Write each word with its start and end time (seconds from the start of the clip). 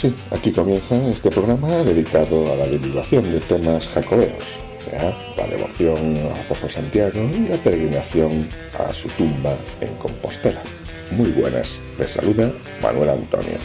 Sí, 0.00 0.14
aquí 0.30 0.50
comienza 0.50 0.96
este 1.08 1.30
programa 1.30 1.68
dedicado 1.84 2.52
a 2.52 2.56
la 2.56 2.66
divulgación 2.66 3.30
de 3.30 3.40
temas 3.40 3.88
jacobeos, 3.88 4.44
la 5.36 5.46
devoción 5.46 6.16
al 6.16 6.40
apóstol 6.40 6.70
Santiago 6.70 7.20
y 7.20 7.48
la 7.48 7.56
peregrinación 7.58 8.48
a 8.78 8.92
su 8.94 9.08
tumba 9.10 9.56
en 9.80 9.94
Compostela. 9.96 10.62
Muy 11.10 11.30
buenas, 11.32 11.80
les 11.98 12.12
saluda 12.12 12.50
Manuel 12.82 13.10
Antonio. 13.10 13.58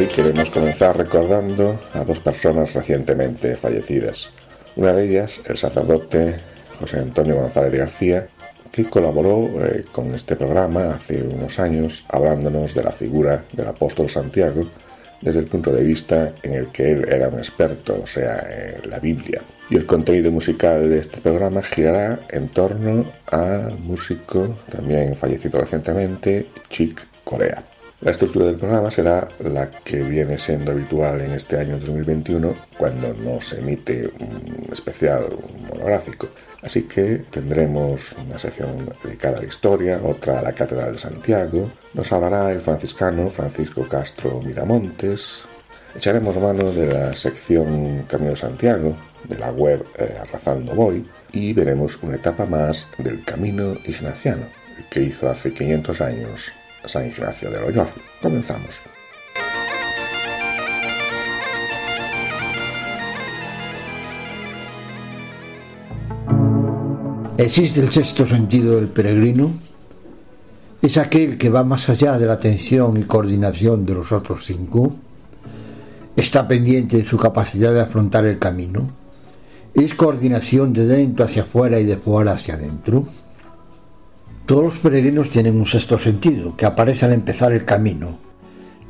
Hoy 0.00 0.06
queremos 0.06 0.48
comenzar 0.48 0.96
recordando 0.96 1.78
a 1.92 2.02
dos 2.04 2.20
personas 2.20 2.72
recientemente 2.72 3.54
fallecidas. 3.54 4.30
Una 4.76 4.94
de 4.94 5.06
ellas, 5.06 5.42
el 5.44 5.58
sacerdote 5.58 6.36
José 6.80 7.00
Antonio 7.00 7.34
González 7.34 7.74
García, 7.74 8.26
que 8.72 8.84
colaboró 8.84 9.50
eh, 9.62 9.84
con 9.92 10.14
este 10.14 10.36
programa 10.36 10.94
hace 10.94 11.22
unos 11.22 11.58
años 11.58 12.06
hablándonos 12.08 12.72
de 12.72 12.82
la 12.82 12.92
figura 12.92 13.44
del 13.52 13.66
apóstol 13.66 14.08
Santiago 14.08 14.64
desde 15.20 15.40
el 15.40 15.44
punto 15.44 15.70
de 15.70 15.84
vista 15.84 16.32
en 16.42 16.54
el 16.54 16.68
que 16.68 16.92
él 16.92 17.06
era 17.06 17.28
un 17.28 17.38
experto, 17.38 18.00
o 18.02 18.06
sea, 18.06 18.80
en 18.82 18.88
la 18.88 19.00
Biblia. 19.00 19.42
Y 19.68 19.76
el 19.76 19.84
contenido 19.84 20.32
musical 20.32 20.88
de 20.88 20.98
este 20.98 21.20
programa 21.20 21.60
girará 21.60 22.20
en 22.30 22.48
torno 22.48 23.04
al 23.26 23.78
músico 23.80 24.56
también 24.70 25.14
fallecido 25.14 25.60
recientemente, 25.60 26.46
Chick 26.70 27.06
Corea. 27.22 27.62
La 28.02 28.12
estructura 28.12 28.46
del 28.46 28.56
programa 28.56 28.90
será 28.90 29.28
la 29.40 29.70
que 29.70 30.00
viene 30.00 30.38
siendo 30.38 30.70
habitual 30.70 31.20
en 31.20 31.32
este 31.32 31.58
año 31.58 31.78
2021 31.78 32.54
cuando 32.78 33.12
no 33.12 33.42
se 33.42 33.58
emite 33.58 34.10
un 34.18 34.72
especial 34.72 35.26
monográfico. 35.68 36.28
Así 36.62 36.84
que 36.84 37.18
tendremos 37.30 38.16
una 38.24 38.38
sección 38.38 38.88
dedicada 39.04 39.36
a 39.36 39.40
la 39.42 39.48
historia, 39.48 40.00
otra 40.02 40.38
a 40.38 40.42
la 40.42 40.54
Catedral 40.54 40.92
de 40.92 40.98
Santiago, 40.98 41.70
nos 41.92 42.10
hablará 42.10 42.50
el 42.52 42.62
franciscano 42.62 43.28
Francisco 43.28 43.86
Castro 43.86 44.40
Miramontes, 44.40 45.44
echaremos 45.94 46.38
mano 46.38 46.72
de 46.72 46.86
la 46.86 47.12
sección 47.12 48.04
Camino 48.08 48.30
de 48.30 48.36
Santiago, 48.36 48.96
de 49.28 49.36
la 49.36 49.52
web 49.52 49.84
eh, 49.98 50.16
Voy, 50.74 51.04
y 51.32 51.52
veremos 51.52 52.02
una 52.02 52.16
etapa 52.16 52.46
más 52.46 52.86
del 52.96 53.22
Camino 53.24 53.76
Ignaciano, 53.84 54.46
que 54.90 55.02
hizo 55.02 55.28
hace 55.28 55.52
500 55.52 56.00
años 56.00 56.50
San 56.84 57.06
Ignacio 57.06 57.50
de 57.50 57.60
Loyola. 57.60 57.90
Comenzamos. 58.20 58.80
¿Existe 67.36 67.80
el 67.80 67.90
sexto 67.90 68.26
sentido 68.26 68.76
del 68.76 68.88
peregrino? 68.88 69.50
¿Es 70.82 70.98
aquel 70.98 71.38
que 71.38 71.48
va 71.48 71.64
más 71.64 71.88
allá 71.88 72.18
de 72.18 72.26
la 72.26 72.34
atención 72.34 72.98
y 72.98 73.04
coordinación 73.04 73.86
de 73.86 73.94
los 73.94 74.12
otros 74.12 74.44
cinco? 74.44 74.92
¿Está 76.16 76.46
pendiente 76.46 76.98
de 76.98 77.04
su 77.04 77.16
capacidad 77.16 77.72
de 77.72 77.80
afrontar 77.80 78.26
el 78.26 78.38
camino? 78.38 78.90
¿Es 79.74 79.94
coordinación 79.94 80.72
de 80.72 80.86
dentro 80.86 81.24
hacia 81.24 81.42
afuera 81.42 81.80
y 81.80 81.84
de 81.84 81.96
fuera 81.96 82.32
hacia 82.32 82.54
adentro? 82.54 83.06
Todos 84.50 84.64
los 84.64 84.78
peregrinos 84.78 85.30
tienen 85.30 85.60
un 85.60 85.64
sexto 85.64 85.96
sentido, 85.96 86.56
que 86.56 86.66
aparece 86.66 87.04
al 87.04 87.12
empezar 87.12 87.52
el 87.52 87.64
camino, 87.64 88.18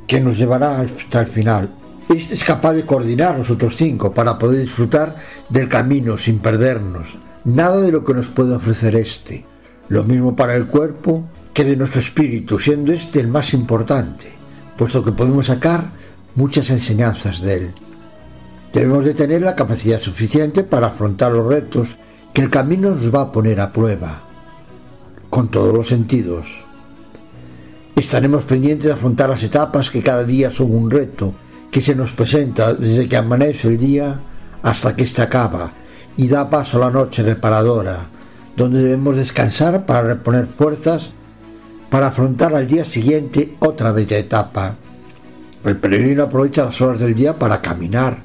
que 0.07 0.19
nos 0.19 0.39
llevará 0.39 0.81
hasta 0.81 1.21
el 1.21 1.27
final. 1.27 1.69
Este 2.09 2.33
es 2.33 2.43
capaz 2.43 2.73
de 2.73 2.87
coordinar 2.87 3.37
los 3.37 3.51
otros 3.51 3.77
cinco 3.77 4.11
para 4.11 4.39
poder 4.39 4.63
disfrutar 4.63 5.17
del 5.51 5.69
camino 5.69 6.17
sin 6.17 6.39
perdernos. 6.39 7.19
Nada 7.45 7.79
de 7.83 7.93
lo 7.93 8.03
que 8.03 8.15
nos 8.15 8.29
puede 8.29 8.55
ofrecer 8.55 8.97
este. 8.97 9.45
Lo 9.91 10.03
mismo 10.03 10.35
para 10.35 10.55
el 10.55 10.67
cuerpo 10.67 11.25
que 11.53 11.65
de 11.65 11.77
nuestro 11.77 12.01
espíritu, 12.01 12.59
siendo 12.59 12.95
este 12.95 13.21
el 13.21 13.29
más 13.29 13.53
importante, 13.53 14.29
puesto 14.79 15.05
que 15.05 15.13
podemos 15.13 15.45
sacar 15.45 15.91
muchas 16.37 16.71
enseñanzas 16.71 17.43
de 17.43 17.55
él. 17.57 17.73
Debemos 18.73 19.05
de 19.05 19.13
tener 19.13 19.43
la 19.43 19.57
capacidad 19.57 20.01
suficiente 20.01 20.65
para 20.65 20.87
afrontar 20.87 21.33
los 21.33 21.45
retos 21.45 21.99
que 22.33 22.41
el 22.41 22.49
camino 22.49 22.95
nos 22.95 23.15
va 23.15 23.21
a 23.21 23.33
poner 23.33 23.61
a 23.61 23.71
prueba 23.71 24.30
con 25.31 25.49
todos 25.49 25.73
los 25.73 25.89
sentidos. 25.89 26.67
Estaremos 27.97 28.45
pendientes 28.45 28.87
de 28.87 28.93
afrontar 28.93 29.31
las 29.31 29.43
etapas 29.43 29.89
que 29.89 30.03
cada 30.03 30.25
día 30.25 30.51
son 30.51 30.75
un 30.75 30.91
reto, 30.91 31.33
que 31.71 31.81
se 31.81 31.95
nos 31.95 32.13
presenta 32.13 32.75
desde 32.75 33.09
que 33.09 33.17
amanece 33.17 33.69
el 33.69 33.79
día 33.79 34.21
hasta 34.63 34.95
que 34.95 35.05
éste 35.05 35.23
acaba 35.23 35.73
y 36.17 36.29
da 36.29 36.51
paso 36.51 36.77
a 36.77 36.87
la 36.87 36.91
noche 36.91 37.23
reparadora, 37.23 38.09
donde 38.57 38.83
debemos 38.83 39.17
descansar 39.17 39.87
para 39.87 40.03
reponer 40.03 40.47
fuerzas 40.47 41.13
para 41.89 42.09
afrontar 42.09 42.55
al 42.55 42.67
día 42.67 42.85
siguiente 42.85 43.57
otra 43.61 43.93
bella 43.93 44.19
etapa. 44.19 44.77
El 45.65 45.77
peregrino 45.77 46.25
aprovecha 46.25 46.65
las 46.65 46.81
horas 46.81 47.01
del 47.01 47.15
día 47.15 47.39
para 47.39 47.61
caminar 47.61 48.23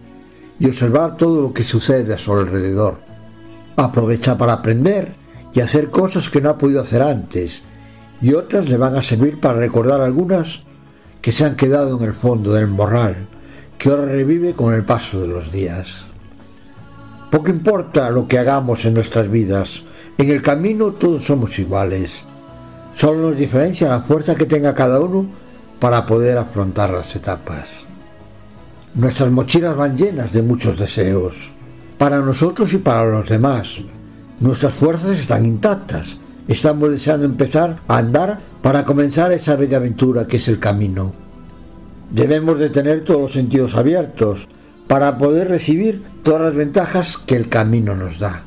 y 0.60 0.68
observar 0.68 1.18
todo 1.18 1.42
lo 1.42 1.54
que 1.54 1.64
sucede 1.64 2.14
a 2.14 2.18
su 2.18 2.32
alrededor. 2.32 3.00
Aprovecha 3.76 4.38
para 4.38 4.54
aprender 4.54 5.25
y 5.56 5.62
hacer 5.62 5.90
cosas 5.90 6.30
que 6.30 6.42
no 6.42 6.50
ha 6.50 6.58
podido 6.58 6.82
hacer 6.82 7.02
antes, 7.02 7.62
y 8.22 8.34
otras 8.34 8.70
le 8.70 8.78
van 8.78 8.96
a 8.98 9.02
servir 9.02 9.40
para 9.40 9.58
recordar 9.58 10.02
algunas 10.02 10.64
que 11.22 11.32
se 11.32 11.46
han 11.46 11.56
quedado 11.56 11.98
en 11.98 12.04
el 12.04 12.14
fondo 12.14 12.54
del 12.54 12.68
morral, 12.68 13.16
que 13.78 13.90
ahora 13.90 14.06
revive 14.06 14.54
con 14.54 14.74
el 14.74 14.84
paso 14.84 15.22
de 15.22 15.28
los 15.28 15.52
días. 15.52 16.04
Poco 17.32 17.50
importa 17.50 18.10
lo 18.10 18.28
que 18.28 18.38
hagamos 18.38 18.84
en 18.86 18.94
nuestras 18.94 19.30
vidas, 19.32 19.84
en 20.18 20.30
el 20.30 20.42
camino 20.42 20.92
todos 20.92 21.26
somos 21.26 21.58
iguales. 21.58 22.26
Solo 22.94 23.30
nos 23.30 23.38
diferencia 23.38 23.90
la 23.90 24.02
fuerza 24.02 24.36
que 24.36 24.46
tenga 24.46 24.76
cada 24.76 25.00
uno 25.00 25.26
para 25.80 26.06
poder 26.06 26.38
afrontar 26.38 26.92
las 26.92 27.16
etapas. 27.16 27.68
Nuestras 28.94 29.32
mochilas 29.32 29.76
van 29.76 29.98
llenas 29.98 30.32
de 30.32 30.42
muchos 30.42 30.78
deseos, 30.78 31.52
para 31.98 32.20
nosotros 32.20 32.74
y 32.74 32.78
para 32.78 33.06
los 33.06 33.28
demás, 33.28 33.82
Nuestras 34.40 34.74
fuerzas 34.74 35.18
están 35.18 35.46
intactas. 35.46 36.18
Estamos 36.50 36.92
deseando 36.92 37.26
empezar 37.26 37.78
a 37.88 37.98
andar 37.98 38.40
para 38.62 38.84
comenzar 38.84 39.32
esa 39.32 39.56
bella 39.56 39.78
aventura 39.78 40.28
que 40.28 40.38
es 40.38 40.50
el 40.50 40.60
camino. 40.60 41.14
Debemos 42.12 42.60
de 42.60 42.70
tener 42.70 43.02
todos 43.06 43.22
los 43.22 43.32
sentidos 43.32 43.76
abiertos 43.76 44.50
para 44.88 45.18
poder 45.18 45.48
recibir 45.48 46.04
todas 46.22 46.42
las 46.42 46.56
ventajas 46.56 47.18
que 47.18 47.38
el 47.38 47.48
camino 47.48 47.96
nos 47.96 48.20
da. 48.20 48.44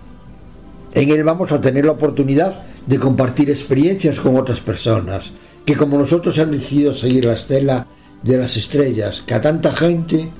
En 0.92 1.08
él 1.08 1.24
vamos 1.24 1.52
a 1.52 1.60
tener 1.60 1.86
la 1.86 1.92
oportunidad 1.92 2.62
de 2.86 2.98
compartir 2.98 3.48
experiencias 3.48 4.20
con 4.20 4.36
otras 4.36 4.60
personas 4.60 5.32
que 5.64 5.74
como 5.74 5.98
nosotros 5.98 6.38
han 6.38 6.50
decidido 6.50 6.94
seguir 6.94 7.24
la 7.24 7.32
estela 7.32 7.86
de 8.22 8.36
las 8.36 8.58
estrellas 8.58 9.22
que 9.22 9.34
a 9.34 9.40
tanta 9.40 9.72
gente 9.72 10.30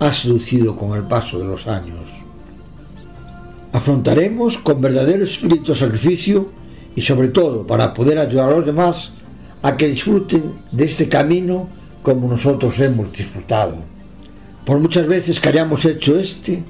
ha 0.00 0.12
seducido 0.12 0.76
con 0.76 0.96
el 0.96 1.04
paso 1.04 1.38
de 1.38 1.44
los 1.44 1.66
años 1.68 2.15
afrontaremos 3.76 4.56
con 4.56 4.80
verdadero 4.80 5.22
espíritu 5.22 5.72
de 5.72 5.78
sacrificio 5.78 6.48
y 6.94 7.02
sobre 7.02 7.28
todo 7.28 7.66
para 7.66 7.92
poder 7.92 8.18
ayudar 8.18 8.48
a 8.48 8.56
los 8.56 8.64
demás 8.64 9.12
a 9.62 9.76
que 9.76 9.88
disfruten 9.88 10.54
de 10.72 10.84
este 10.86 11.10
camino 11.10 11.68
como 12.02 12.26
nosotros 12.26 12.80
hemos 12.80 13.12
disfrutado. 13.12 13.76
Por 14.64 14.78
muchas 14.78 15.06
veces 15.06 15.38
que 15.38 15.50
hayamos 15.50 15.84
hecho 15.84 16.18
este, 16.18 16.64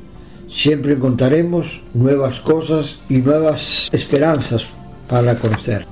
siempre 0.49 0.95
encontraremos 0.95 1.81
nuevas 1.95 2.41
cosas 2.41 2.99
y 3.09 3.19
nuevas 3.19 3.89
esperanzas 3.93 4.67
para 5.09 5.39
conocer. 5.39 5.87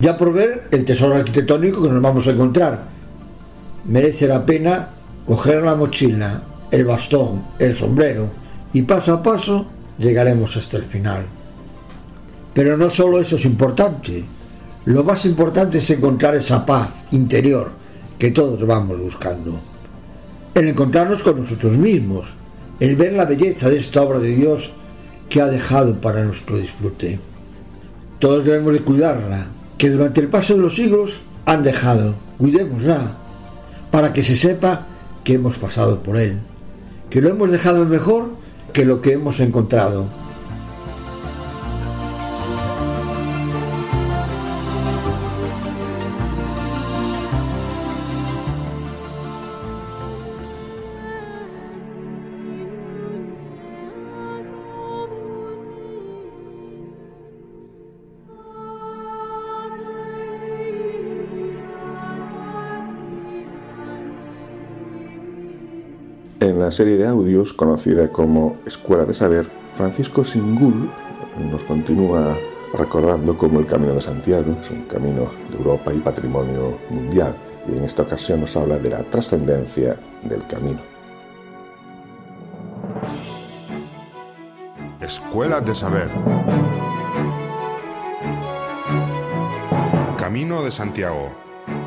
Ya 0.00 0.16
por 0.16 0.32
ver 0.32 0.66
el 0.72 0.84
tesoro 0.84 1.14
arquitectónico 1.14 1.84
que 1.84 1.88
nos 1.88 2.02
vamos 2.02 2.26
a 2.26 2.30
encontrar, 2.30 2.88
merece 3.84 4.26
la 4.26 4.44
pena 4.44 4.88
coger 5.24 5.62
la 5.62 5.76
mochila, 5.76 6.42
el 6.72 6.84
bastón, 6.84 7.44
el 7.60 7.76
sombrero 7.76 8.28
y 8.72 8.82
paso 8.82 9.12
a 9.12 9.22
paso 9.22 9.77
llegaremos 9.98 10.56
hasta 10.56 10.76
el 10.76 10.84
final. 10.84 11.26
Pero 12.54 12.76
no 12.76 12.90
solo 12.90 13.20
eso 13.20 13.36
es 13.36 13.44
importante, 13.44 14.24
lo 14.84 15.04
más 15.04 15.24
importante 15.26 15.78
es 15.78 15.90
encontrar 15.90 16.34
esa 16.34 16.64
paz 16.64 17.04
interior 17.10 17.70
que 18.18 18.30
todos 18.30 18.66
vamos 18.66 18.98
buscando. 18.98 19.60
El 20.54 20.68
encontrarnos 20.68 21.22
con 21.22 21.40
nosotros 21.40 21.76
mismos, 21.76 22.26
el 22.80 22.96
ver 22.96 23.12
la 23.12 23.26
belleza 23.26 23.68
de 23.68 23.78
esta 23.78 24.02
obra 24.02 24.18
de 24.18 24.34
Dios 24.34 24.72
que 25.28 25.40
ha 25.40 25.46
dejado 25.46 26.00
para 26.00 26.24
nuestro 26.24 26.56
disfrute. 26.56 27.20
Todos 28.18 28.46
debemos 28.46 28.72
de 28.72 28.80
cuidarla, 28.80 29.46
que 29.76 29.90
durante 29.90 30.20
el 30.20 30.28
paso 30.28 30.54
de 30.54 30.60
los 30.60 30.74
siglos 30.74 31.20
han 31.44 31.62
dejado. 31.62 32.14
Cuidémosla, 32.38 33.16
para 33.90 34.12
que 34.12 34.22
se 34.22 34.36
sepa 34.36 34.86
que 35.22 35.34
hemos 35.34 35.58
pasado 35.58 36.02
por 36.02 36.16
él, 36.16 36.38
que 37.10 37.20
lo 37.20 37.28
hemos 37.28 37.50
dejado 37.50 37.84
mejor 37.84 38.30
que 38.78 38.84
lo 38.84 39.02
que 39.02 39.14
hemos 39.14 39.40
encontrado. 39.40 40.06
La 66.68 66.72
serie 66.72 66.98
de 66.98 67.06
audios 67.06 67.54
conocida 67.54 68.12
como 68.12 68.58
Escuela 68.66 69.06
de 69.06 69.14
Saber, 69.14 69.46
Francisco 69.72 70.22
Singul 70.22 70.90
nos 71.50 71.64
continúa 71.64 72.36
recordando 72.74 73.38
cómo 73.38 73.58
el 73.60 73.64
Camino 73.64 73.94
de 73.94 74.02
Santiago 74.02 74.54
es 74.60 74.70
un 74.70 74.82
camino 74.82 75.30
de 75.48 75.56
Europa 75.56 75.94
y 75.94 76.00
patrimonio 76.00 76.76
mundial, 76.90 77.34
y 77.66 77.74
en 77.74 77.84
esta 77.84 78.02
ocasión 78.02 78.42
nos 78.42 78.54
habla 78.54 78.78
de 78.78 78.90
la 78.90 79.02
trascendencia 79.02 79.96
del 80.22 80.46
camino. 80.46 80.80
Escuela 85.00 85.62
de 85.62 85.74
Saber. 85.74 86.10
Camino 90.18 90.62
de 90.62 90.70
Santiago, 90.70 91.30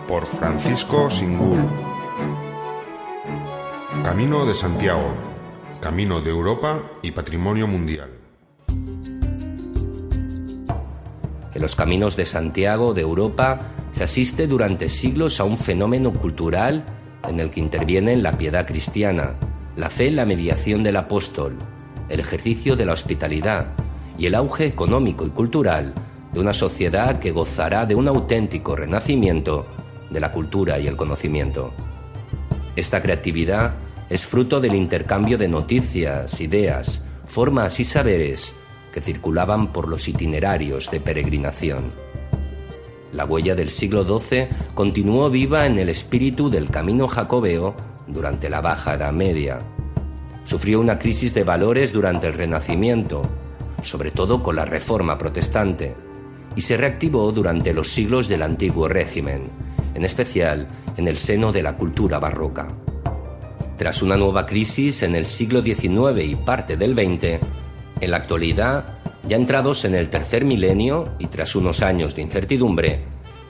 por 0.08 0.26
Francisco 0.26 1.08
Singul. 1.12 1.60
Camino 4.04 4.48
de 4.48 4.56
Santiago, 4.56 5.14
Camino 5.80 6.22
de 6.22 6.32
Europa 6.32 6.82
y 7.04 7.12
Patrimonio 7.12 7.68
Mundial. 7.68 8.10
En 11.54 11.62
los 11.62 11.76
caminos 11.76 12.16
de 12.16 12.26
Santiago 12.26 12.96
de 12.96 13.02
Europa 13.02 13.60
se 13.92 14.04
asiste 14.04 14.48
durante 14.48 14.90
siglos 14.90 15.40
a 15.40 15.44
un 15.44 15.56
fenómeno 15.56 16.12
cultural 16.14 16.84
en 17.28 17.40
el 17.40 17.52
que 17.52 17.60
intervienen 17.60 18.24
la 18.24 18.40
piedad 18.40 18.66
cristiana, 18.66 19.36
la 19.76 19.92
fe 19.92 20.08
en 20.08 20.16
la 20.16 20.26
mediación 20.26 20.82
del 20.82 20.96
apóstol, 20.96 21.60
el 22.10 22.20
ejercicio 22.20 22.76
de 22.76 22.88
la 22.88 22.94
hospitalidad 22.94 23.68
y 24.18 24.26
el 24.26 24.34
auge 24.34 24.66
económico 24.66 25.28
y 25.28 25.30
cultural 25.30 25.94
de 26.34 26.40
una 26.40 26.54
sociedad 26.54 27.20
que 27.20 27.32
gozará 27.32 27.86
de 27.86 27.94
un 27.94 28.08
auténtico 28.08 28.76
renacimiento 28.76 29.68
de 30.10 30.20
la 30.20 30.32
cultura 30.32 30.80
y 30.80 30.88
el 30.88 30.98
conocimiento. 30.98 31.72
Esta 32.76 33.02
creatividad 33.02 33.74
es 34.12 34.26
fruto 34.26 34.60
del 34.60 34.76
intercambio 34.76 35.38
de 35.38 35.48
noticias, 35.48 36.42
ideas, 36.42 37.02
formas 37.24 37.80
y 37.80 37.86
saberes 37.86 38.54
que 38.92 39.00
circulaban 39.00 39.72
por 39.72 39.88
los 39.88 40.10
itinerarios 40.10 40.92
de 40.92 41.00
peregrinación. 41.00 41.94
La 43.14 43.24
huella 43.24 43.56
del 43.56 43.70
siglo 43.70 44.04
XII 44.04 44.50
continuó 44.76 45.30
viva 45.30 45.66
en 45.66 45.80
el 45.80 45.88
espíritu 45.88 46.50
del 46.50 46.70
camino 46.70 47.08
jacobeo 47.08 47.74
durante 48.06 48.50
la 48.50 48.60
Baja 48.60 48.96
Edad 48.96 49.14
Media. 49.14 49.62
Sufrió 50.44 50.82
una 50.82 51.00
crisis 51.00 51.34
de 51.34 51.46
valores 51.46 51.94
durante 51.94 52.28
el 52.28 52.34
Renacimiento, 52.34 53.22
sobre 53.82 54.12
todo 54.12 54.44
con 54.44 54.58
la 54.58 54.66
Reforma 54.66 55.18
Protestante, 55.18 55.96
y 56.58 56.64
se 56.64 56.76
reactivó 56.76 57.32
durante 57.32 57.74
los 57.74 57.88
siglos 57.88 58.28
del 58.28 58.44
antiguo 58.44 58.90
régimen, 58.90 59.44
en 59.96 60.04
especial 60.04 60.68
en 60.98 61.08
el 61.08 61.16
seno 61.16 61.54
de 61.54 61.64
la 61.64 61.78
cultura 61.78 62.20
barroca. 62.20 62.81
Tras 63.82 64.04
una 64.04 64.16
nueva 64.16 64.46
crisis 64.46 65.02
en 65.02 65.16
el 65.16 65.26
siglo 65.26 65.64
XIX 65.64 66.24
y 66.24 66.36
parte 66.36 66.78
del 66.78 66.94
XX, 66.94 67.40
en 68.00 68.12
la 68.12 68.18
actualidad, 68.18 69.00
ya 69.28 69.38
entrados 69.38 69.86
en 69.86 69.96
el 69.96 70.12
tercer 70.12 70.46
milenio 70.46 71.16
y 71.18 71.26
tras 71.26 71.56
unos 71.56 71.82
años 71.82 72.14
de 72.14 72.22
incertidumbre, 72.22 73.00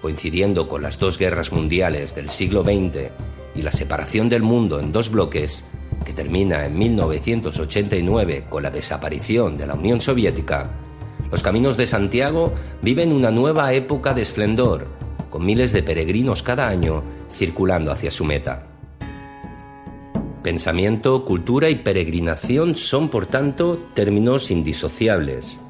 coincidiendo 0.01 0.69
con 0.69 0.83
las 0.83 0.99
dos 0.99 1.17
guerras 1.17 1.51
mundiales 1.51 2.15
del 2.15 2.29
siglo 2.29 2.63
XX 2.63 3.09
y 3.55 3.61
la 3.61 3.73
separación 3.73 4.29
del 4.29 4.41
mundo 4.41 4.79
en 4.79 4.93
dos 4.93 5.11
bloques, 5.11 5.65
que 6.05 6.13
termina 6.13 6.65
en 6.65 6.79
1989 6.79 8.45
con 8.49 8.63
la 8.63 8.71
desaparición 8.71 9.57
de 9.57 9.67
la 9.67 9.73
Unión 9.73 9.99
Soviética, 9.99 10.71
los 11.29 11.43
caminos 11.43 11.75
de 11.75 11.87
Santiago 11.87 12.53
viven 12.81 13.11
una 13.11 13.31
nueva 13.31 13.73
época 13.73 14.13
de 14.13 14.21
esplendor, 14.21 14.87
con 15.29 15.45
miles 15.45 15.73
de 15.73 15.83
peregrinos 15.83 16.41
cada 16.41 16.69
año 16.69 17.03
circulando 17.29 17.91
hacia 17.91 18.11
su 18.11 18.23
meta. 18.23 18.70
Pensamiento, 20.43 21.23
cultura 21.23 21.69
y 21.69 21.75
peregrinación 21.75 22.75
son, 22.75 23.09
por 23.09 23.27
tanto, 23.27 23.77
términos 23.93 24.49
indisociables, 24.49 25.61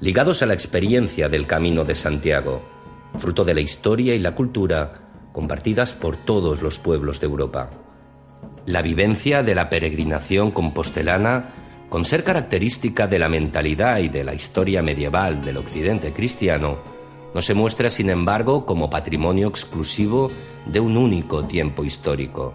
ligados 0.00 0.42
a 0.42 0.46
la 0.46 0.54
experiencia 0.54 1.28
del 1.28 1.46
Camino 1.46 1.84
de 1.84 1.94
Santiago, 1.94 2.62
fruto 3.18 3.44
de 3.44 3.54
la 3.54 3.60
historia 3.60 4.16
y 4.16 4.18
la 4.18 4.34
cultura 4.34 5.28
compartidas 5.32 5.94
por 5.94 6.16
todos 6.16 6.60
los 6.60 6.80
pueblos 6.80 7.20
de 7.20 7.26
Europa. 7.26 7.70
La 8.64 8.82
vivencia 8.82 9.44
de 9.44 9.54
la 9.54 9.70
peregrinación 9.70 10.50
compostelana, 10.50 11.50
con 11.88 12.04
ser 12.04 12.24
característica 12.24 13.06
de 13.06 13.20
la 13.20 13.28
mentalidad 13.28 13.98
y 13.98 14.08
de 14.08 14.24
la 14.24 14.34
historia 14.34 14.82
medieval 14.82 15.44
del 15.44 15.58
occidente 15.58 16.12
cristiano, 16.12 16.78
no 17.32 17.42
se 17.42 17.54
muestra, 17.54 17.90
sin 17.90 18.10
embargo, 18.10 18.66
como 18.66 18.90
patrimonio 18.90 19.46
exclusivo 19.46 20.32
de 20.64 20.80
un 20.80 20.96
único 20.96 21.44
tiempo 21.44 21.84
histórico 21.84 22.54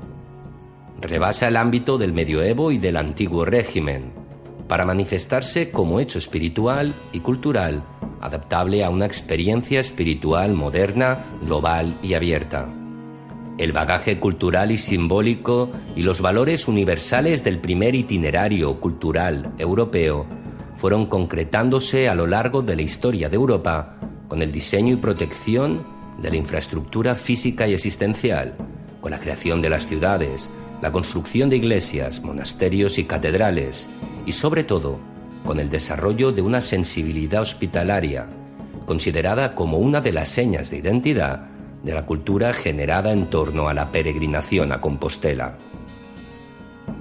rebasa 1.01 1.47
el 1.47 1.57
ámbito 1.57 1.97
del 1.97 2.13
medioevo 2.13 2.71
y 2.71 2.77
del 2.77 2.97
antiguo 2.97 3.45
régimen, 3.45 4.13
para 4.67 4.85
manifestarse 4.85 5.71
como 5.71 5.99
hecho 5.99 6.17
espiritual 6.17 6.93
y 7.11 7.19
cultural 7.19 7.83
adaptable 8.21 8.83
a 8.83 8.89
una 8.89 9.05
experiencia 9.05 9.79
espiritual 9.79 10.53
moderna, 10.53 11.25
global 11.41 11.97
y 12.01 12.13
abierta. 12.13 12.69
El 13.57 13.73
bagaje 13.73 14.19
cultural 14.19 14.71
y 14.71 14.77
simbólico 14.77 15.69
y 15.95 16.03
los 16.03 16.21
valores 16.21 16.67
universales 16.67 17.43
del 17.43 17.59
primer 17.59 17.95
itinerario 17.95 18.79
cultural 18.79 19.53
europeo 19.57 20.25
fueron 20.77 21.07
concretándose 21.07 22.09
a 22.09 22.15
lo 22.15 22.27
largo 22.27 22.61
de 22.61 22.75
la 22.75 22.81
historia 22.81 23.29
de 23.29 23.35
Europa 23.35 23.97
con 24.27 24.41
el 24.41 24.51
diseño 24.51 24.93
y 24.93 24.97
protección 24.97 25.85
de 26.21 26.29
la 26.29 26.37
infraestructura 26.37 27.15
física 27.15 27.67
y 27.67 27.73
existencial, 27.73 28.55
con 29.01 29.11
la 29.11 29.19
creación 29.19 29.61
de 29.61 29.69
las 29.69 29.87
ciudades, 29.87 30.49
la 30.81 30.91
construcción 30.91 31.49
de 31.49 31.57
iglesias, 31.57 32.21
monasterios 32.23 32.97
y 32.97 33.03
catedrales, 33.03 33.87
y 34.25 34.31
sobre 34.31 34.63
todo 34.63 34.99
con 35.45 35.59
el 35.59 35.69
desarrollo 35.69 36.31
de 36.31 36.41
una 36.41 36.61
sensibilidad 36.61 37.41
hospitalaria, 37.41 38.27
considerada 38.85 39.55
como 39.55 39.77
una 39.77 40.01
de 40.01 40.11
las 40.11 40.29
señas 40.29 40.69
de 40.69 40.77
identidad 40.77 41.47
de 41.83 41.93
la 41.93 42.05
cultura 42.05 42.53
generada 42.53 43.11
en 43.11 43.27
torno 43.27 43.69
a 43.69 43.73
la 43.73 43.91
peregrinación 43.91 44.71
a 44.71 44.81
Compostela. 44.81 45.57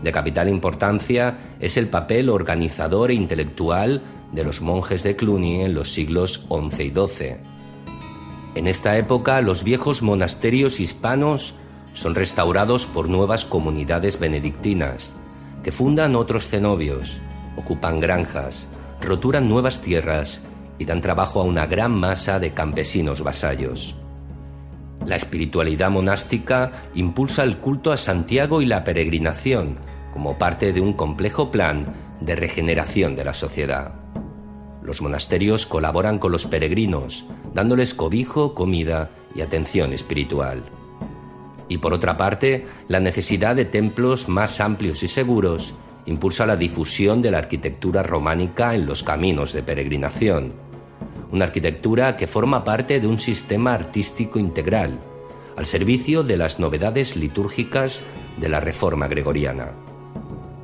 De 0.03 0.13
capital 0.13 0.49
importancia 0.49 1.39
es 1.61 1.77
el 1.77 1.89
papel 1.89 2.31
organizador 2.31 3.11
e 3.11 3.15
intelectual 3.15 4.03
de 4.33 4.45
los 4.45 4.63
monjes 4.63 5.03
de 5.03 5.17
Cluny 5.17 5.63
en 5.63 5.75
los 5.75 5.93
siglos 5.93 6.47
XI 6.49 6.85
y 6.85 6.91
XII. 6.91 7.37
En 8.55 8.67
esta 8.67 8.97
época 8.97 9.41
los 9.43 9.63
viejos 9.63 10.03
monasterios 10.03 10.81
hispanos 10.81 11.55
son 11.93 12.15
restaurados 12.15 12.87
por 12.87 13.09
nuevas 13.09 13.45
comunidades 13.45 14.19
benedictinas, 14.19 15.17
que 15.63 15.73
fundan 15.73 16.17
otros 16.17 16.47
cenobios, 16.47 17.21
ocupan 17.57 18.01
granjas, 18.01 18.69
roturan 19.01 19.49
nuevas 19.49 19.81
tierras 19.81 20.41
y 20.79 20.85
dan 20.85 21.01
trabajo 21.01 21.41
a 21.41 21.45
una 21.45 21.67
gran 21.67 21.93
masa 21.93 22.39
de 22.39 22.53
campesinos 22.55 23.23
vasallos. 23.23 23.95
La 25.05 25.17
espiritualidad 25.17 25.91
monástica 25.91 26.71
impulsa 26.95 27.43
el 27.43 27.59
culto 27.59 27.93
a 27.93 27.97
Santiago 27.97 28.63
y 28.63 28.67
la 28.67 28.85
peregrinación 28.85 29.79
como 30.13 30.39
parte 30.39 30.73
de 30.73 30.81
un 30.81 30.93
complejo 30.93 31.51
plan 31.51 31.95
de 32.21 32.37
regeneración 32.37 33.17
de 33.17 33.25
la 33.25 33.33
sociedad. 33.33 33.95
Los 34.83 35.03
monasterios 35.03 35.67
colaboran 35.67 36.19
con 36.19 36.33
los 36.33 36.47
peregrinos, 36.47 37.27
dándoles 37.55 37.95
cobijo, 37.95 38.55
comida 38.55 39.11
y 39.35 39.43
atención 39.43 39.93
espiritual 39.93 40.65
y 41.71 41.79
por 41.79 41.95
otra 41.95 42.17
parte, 42.17 42.67
la 42.89 42.99
necesidad 42.99 43.55
de 43.55 43.65
templos 43.65 44.29
más 44.29 44.61
amplios 44.61 45.05
y 45.05 45.09
seguros 45.09 45.73
impulsa 46.05 46.45
la 46.45 46.57
difusión 46.57 47.23
de 47.23 47.31
la 47.31 47.39
arquitectura 47.39 48.03
románica 48.03 48.75
en 48.75 48.87
los 48.87 49.05
caminos 49.05 49.53
de 49.53 49.63
peregrinación, 49.63 50.53
una 51.31 51.45
arquitectura 51.45 52.17
que 52.17 52.27
forma 52.27 52.65
parte 52.65 52.99
de 52.99 53.07
un 53.07 53.21
sistema 53.21 53.73
artístico 53.73 54.41
integral, 54.41 54.99
al 55.57 55.65
servicio 55.65 56.25
de 56.25 56.37
las 56.37 56.59
novedades 56.59 57.15
litúrgicas 57.15 58.03
de 58.41 58.49
la 58.49 58.59
Reforma 58.59 59.07
gregoriana. 59.07 59.71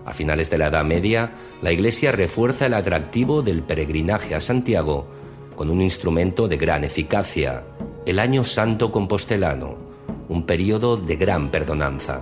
A 0.05 0.13
finales 0.13 0.51
de 0.51 0.59
la 0.59 0.69
Edad 0.69 0.85
Media, 0.85 1.35
la 1.63 1.71
Iglesia 1.71 2.11
refuerza 2.11 2.67
el 2.67 2.75
atractivo 2.75 3.43
del 3.43 3.63
peregrinaje 3.63 4.35
a 4.35 4.41
Santiago 4.41 5.07
con 5.55 5.71
un 5.71 5.83
instrumento 5.83 6.49
de 6.49 6.57
gran 6.57 6.83
eficacia, 6.83 7.63
el 8.07 8.19
Año 8.19 8.43
Santo 8.43 8.91
Compostelano, 8.91 9.86
un 10.29 10.45
periodo 10.45 10.97
de 10.97 11.17
gran 11.17 11.51
perdonanza. 11.51 12.21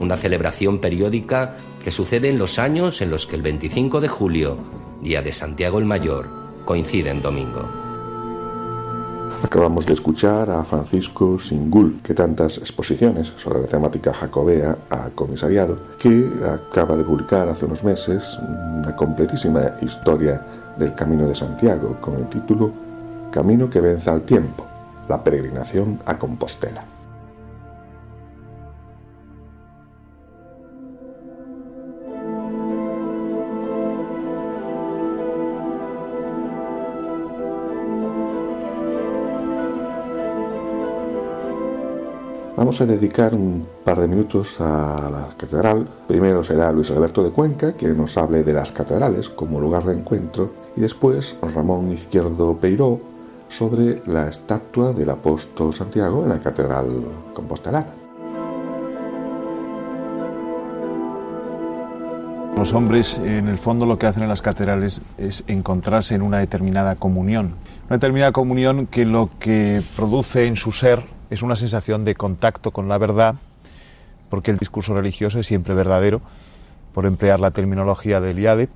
Una 0.00 0.16
celebración 0.16 0.78
periódica 0.78 1.56
que 1.82 1.90
sucede 1.90 2.28
en 2.28 2.38
los 2.38 2.58
años 2.58 3.00
en 3.02 3.10
los 3.10 3.26
que 3.26 3.36
el 3.36 3.42
25 3.42 4.00
de 4.00 4.08
julio, 4.08 4.58
día 5.02 5.22
de 5.22 5.32
Santiago 5.32 5.78
el 5.78 5.84
Mayor, 5.84 6.28
coincide 6.64 7.10
en 7.10 7.22
domingo. 7.22 7.68
Acabamos 9.42 9.84
de 9.84 9.92
escuchar 9.92 10.50
a 10.50 10.64
Francisco 10.64 11.38
Singul, 11.38 12.00
que 12.02 12.14
tantas 12.14 12.56
exposiciones 12.56 13.26
sobre 13.36 13.60
la 13.60 13.66
temática 13.66 14.14
jacobea 14.14 14.78
ha 14.88 15.10
comisariado, 15.10 15.78
que 15.98 16.30
acaba 16.50 16.96
de 16.96 17.04
publicar 17.04 17.48
hace 17.50 17.66
unos 17.66 17.84
meses 17.84 18.38
una 18.40 18.96
completísima 18.96 19.72
historia 19.82 20.40
del 20.78 20.94
Camino 20.94 21.28
de 21.28 21.34
Santiago 21.34 21.98
con 22.00 22.14
el 22.16 22.26
título 22.28 22.72
Camino 23.30 23.68
que 23.68 23.80
vence 23.80 24.08
al 24.08 24.22
tiempo, 24.22 24.64
la 25.08 25.22
peregrinación 25.22 25.98
a 26.06 26.18
Compostela. 26.18 26.93
Vamos 42.64 42.80
a 42.80 42.86
dedicar 42.86 43.34
un 43.34 43.68
par 43.84 44.00
de 44.00 44.08
minutos 44.08 44.58
a 44.58 45.10
la 45.12 45.28
catedral. 45.36 45.86
Primero 46.08 46.42
será 46.42 46.72
Luis 46.72 46.90
Alberto 46.90 47.22
de 47.22 47.28
Cuenca, 47.28 47.74
que 47.74 47.88
nos 47.88 48.16
hable 48.16 48.42
de 48.42 48.54
las 48.54 48.72
catedrales 48.72 49.28
como 49.28 49.60
lugar 49.60 49.84
de 49.84 49.92
encuentro, 49.92 50.50
y 50.74 50.80
después 50.80 51.36
Ramón 51.42 51.92
Izquierdo 51.92 52.56
Peiró 52.56 53.00
sobre 53.50 54.00
la 54.06 54.28
estatua 54.30 54.94
del 54.94 55.10
apóstol 55.10 55.74
Santiago 55.74 56.22
en 56.22 56.30
la 56.30 56.40
catedral 56.40 56.86
compostelana. 57.34 57.92
Los 62.56 62.72
hombres, 62.72 63.18
en 63.18 63.48
el 63.48 63.58
fondo, 63.58 63.84
lo 63.84 63.98
que 63.98 64.06
hacen 64.06 64.22
en 64.22 64.30
las 64.30 64.40
catedrales 64.40 65.02
es 65.18 65.44
encontrarse 65.48 66.14
en 66.14 66.22
una 66.22 66.38
determinada 66.38 66.96
comunión. 66.96 67.56
Una 67.88 67.96
determinada 67.98 68.32
comunión 68.32 68.86
que 68.86 69.04
lo 69.04 69.28
que 69.38 69.82
produce 69.96 70.46
en 70.46 70.56
su 70.56 70.72
ser 70.72 71.13
es 71.30 71.42
una 71.42 71.56
sensación 71.56 72.04
de 72.04 72.14
contacto 72.14 72.70
con 72.70 72.88
la 72.88 72.98
verdad, 72.98 73.36
porque 74.28 74.50
el 74.50 74.58
discurso 74.58 74.94
religioso 74.94 75.38
es 75.38 75.46
siempre 75.46 75.74
verdadero, 75.74 76.20
por 76.92 77.06
emplear 77.06 77.40
la 77.40 77.50
terminología 77.50 78.20
de 78.20 78.30
Eliade, 78.30 78.68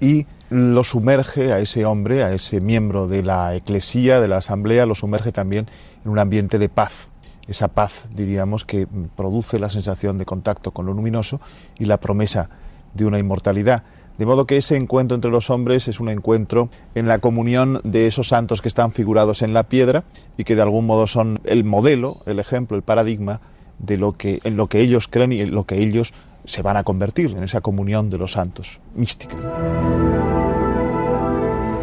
y 0.00 0.26
lo 0.50 0.82
sumerge 0.82 1.52
a 1.52 1.58
ese 1.58 1.84
hombre, 1.84 2.24
a 2.24 2.32
ese 2.32 2.60
miembro 2.60 3.06
de 3.06 3.22
la 3.22 3.54
eclesía, 3.54 4.20
de 4.20 4.28
la 4.28 4.38
asamblea, 4.38 4.86
lo 4.86 4.94
sumerge 4.94 5.30
también 5.30 5.68
en 6.04 6.10
un 6.10 6.18
ambiente 6.18 6.58
de 6.58 6.68
paz. 6.68 7.08
Esa 7.46 7.68
paz, 7.68 8.08
diríamos, 8.14 8.64
que 8.64 8.86
produce 9.16 9.58
la 9.58 9.70
sensación 9.70 10.18
de 10.18 10.24
contacto 10.24 10.70
con 10.70 10.86
lo 10.86 10.92
luminoso 10.92 11.40
y 11.78 11.84
la 11.84 11.98
promesa 11.98 12.48
de 12.94 13.04
una 13.04 13.18
inmortalidad. 13.18 13.82
De 14.18 14.26
modo 14.26 14.46
que 14.46 14.58
ese 14.58 14.76
encuentro 14.76 15.14
entre 15.14 15.30
los 15.30 15.48
hombres 15.48 15.88
es 15.88 15.98
un 15.98 16.08
encuentro 16.08 16.68
en 16.94 17.08
la 17.08 17.20
comunión 17.20 17.80
de 17.84 18.06
esos 18.06 18.28
santos 18.28 18.60
que 18.60 18.68
están 18.68 18.92
figurados 18.92 19.42
en 19.42 19.54
la 19.54 19.64
piedra 19.64 20.04
y 20.36 20.44
que 20.44 20.56
de 20.56 20.62
algún 20.62 20.86
modo 20.86 21.06
son 21.06 21.40
el 21.44 21.64
modelo, 21.64 22.18
el 22.26 22.38
ejemplo, 22.38 22.76
el 22.76 22.82
paradigma 22.82 23.40
de 23.78 23.96
lo 23.96 24.12
que, 24.12 24.40
en 24.44 24.56
lo 24.56 24.66
que 24.66 24.80
ellos 24.80 25.08
creen 25.08 25.32
y 25.32 25.40
en 25.40 25.52
lo 25.52 25.64
que 25.64 25.80
ellos 25.80 26.12
se 26.44 26.62
van 26.62 26.76
a 26.76 26.84
convertir, 26.84 27.30
en 27.30 27.42
esa 27.42 27.60
comunión 27.60 28.10
de 28.10 28.18
los 28.18 28.32
santos, 28.32 28.80
mística. 28.94 29.36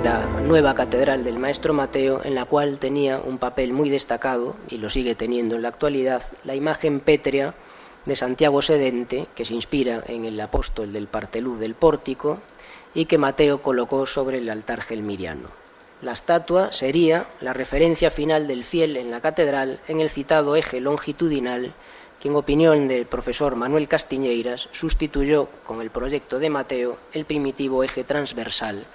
La 0.03 0.25
nueva 0.48 0.74
catedral 0.74 1.24
del 1.24 1.39
Maestro 1.39 1.74
Mateo, 1.74 2.22
en 2.24 2.36
la 2.36 2.46
cual 2.46 2.77
tenía 2.77 3.19
un 3.19 3.38
papel 3.38 3.74
muy 3.74 3.89
destacado, 3.89 4.55
y 4.69 4.77
lo 4.77 4.89
sigue 4.89 5.15
teniendo 5.15 5.55
en 5.55 5.63
la 5.63 5.69
actualidad, 5.69 6.22
la 6.46 6.55
imagen 6.55 7.00
pétrea 7.00 7.53
de 8.08 8.16
Santiago 8.16 8.62
Sedente, 8.62 9.28
que 9.36 9.46
se 9.46 9.54
inspira 9.54 10.04
en 10.08 10.26
el 10.26 10.40
apóstol 10.40 10.94
del 10.94 11.08
Partelú 11.08 11.58
del 11.58 11.76
Pórtico 11.76 12.40
y 12.96 13.06
que 13.06 13.18
Mateo 13.18 13.62
colocó 13.62 14.06
sobre 14.06 14.38
el 14.38 14.50
altar 14.50 14.82
gelmiriano. 14.82 15.50
La 16.02 16.14
estatua 16.14 16.72
sería 16.72 17.26
la 17.42 17.54
referencia 17.54 18.10
final 18.10 18.48
del 18.48 18.64
fiel 18.64 18.98
en 18.98 19.12
la 19.12 19.20
catedral 19.20 19.80
en 19.88 20.00
el 20.00 20.10
citado 20.10 20.56
eje 20.56 20.80
longitudinal 20.80 21.74
que 22.22 22.30
en 22.30 22.36
opinión 22.36 22.88
del 22.88 23.06
profesor 23.06 23.56
Manuel 23.56 23.88
Castiñeiras 23.88 24.70
sustituyó 24.72 25.50
con 25.66 25.82
el 25.82 25.92
proyecto 25.92 26.40
de 26.40 26.50
Mateo 26.50 26.98
el 27.14 27.26
primitivo 27.26 27.84
eje 27.84 28.04
transversal, 28.04 28.86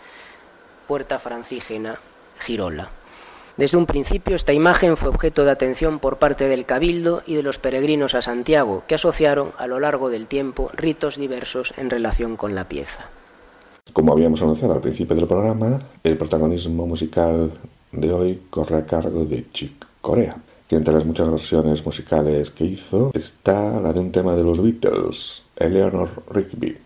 puerta 0.88 1.18
francígena, 1.18 2.00
girola. 2.40 2.90
Desde 3.56 3.76
un 3.76 3.84
principio 3.84 4.34
esta 4.34 4.54
imagen 4.54 4.96
fue 4.96 5.10
objeto 5.10 5.44
de 5.44 5.50
atención 5.50 5.98
por 5.98 6.16
parte 6.16 6.48
del 6.48 6.64
Cabildo 6.64 7.22
y 7.26 7.34
de 7.34 7.42
los 7.42 7.58
peregrinos 7.58 8.14
a 8.14 8.22
Santiago, 8.22 8.82
que 8.86 8.94
asociaron 8.94 9.50
a 9.58 9.66
lo 9.66 9.78
largo 9.78 10.08
del 10.08 10.26
tiempo 10.26 10.70
ritos 10.74 11.16
diversos 11.16 11.74
en 11.76 11.90
relación 11.90 12.36
con 12.36 12.54
la 12.54 12.66
pieza. 12.66 13.06
Como 13.92 14.12
habíamos 14.12 14.40
anunciado 14.40 14.72
al 14.72 14.80
principio 14.80 15.14
del 15.14 15.26
programa, 15.26 15.82
el 16.02 16.16
protagonismo 16.16 16.86
musical 16.86 17.52
de 17.92 18.12
hoy 18.12 18.40
corre 18.48 18.78
a 18.78 18.86
cargo 18.86 19.26
de 19.26 19.44
Chick 19.52 19.86
Corea, 20.00 20.36
que 20.66 20.76
entre 20.76 20.94
las 20.94 21.04
muchas 21.04 21.30
versiones 21.30 21.84
musicales 21.84 22.50
que 22.50 22.64
hizo 22.64 23.10
está 23.12 23.78
la 23.80 23.92
de 23.92 24.00
un 24.00 24.12
tema 24.12 24.34
de 24.34 24.44
los 24.44 24.62
Beatles, 24.62 25.42
Eleanor 25.56 26.08
Rigby. 26.30 26.78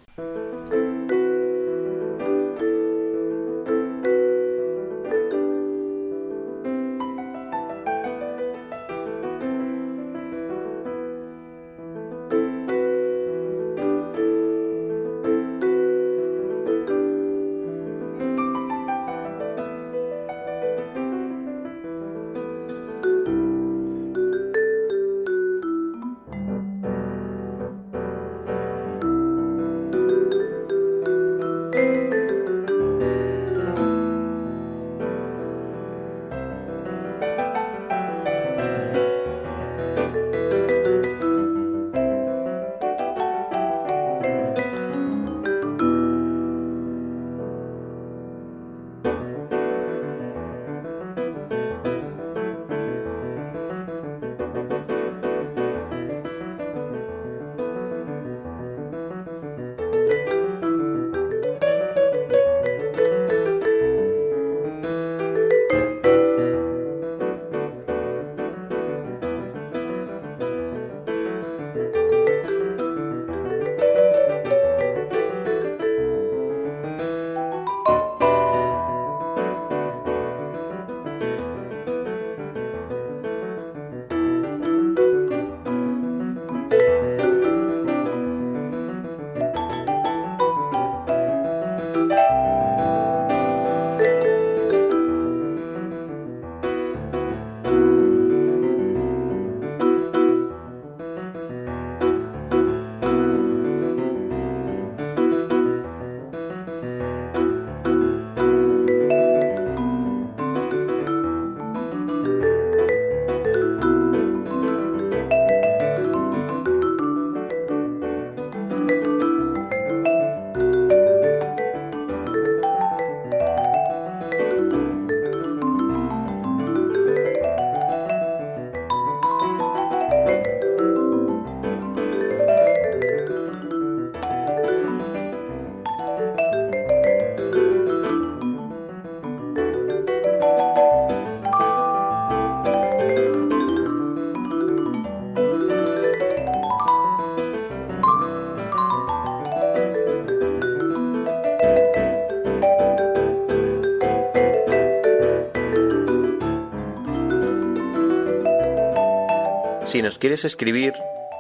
Nos 160.17 160.21
quieres 160.21 160.47
escribir, 160.47 160.95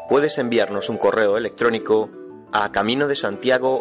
puedes 0.06 0.37
enviarnos 0.37 0.90
un 0.90 0.99
correo 0.99 1.38
electrónico 1.38 2.11
a 2.52 2.73
camino 2.73 3.09
de 3.09 3.16
Santiago 3.16 3.80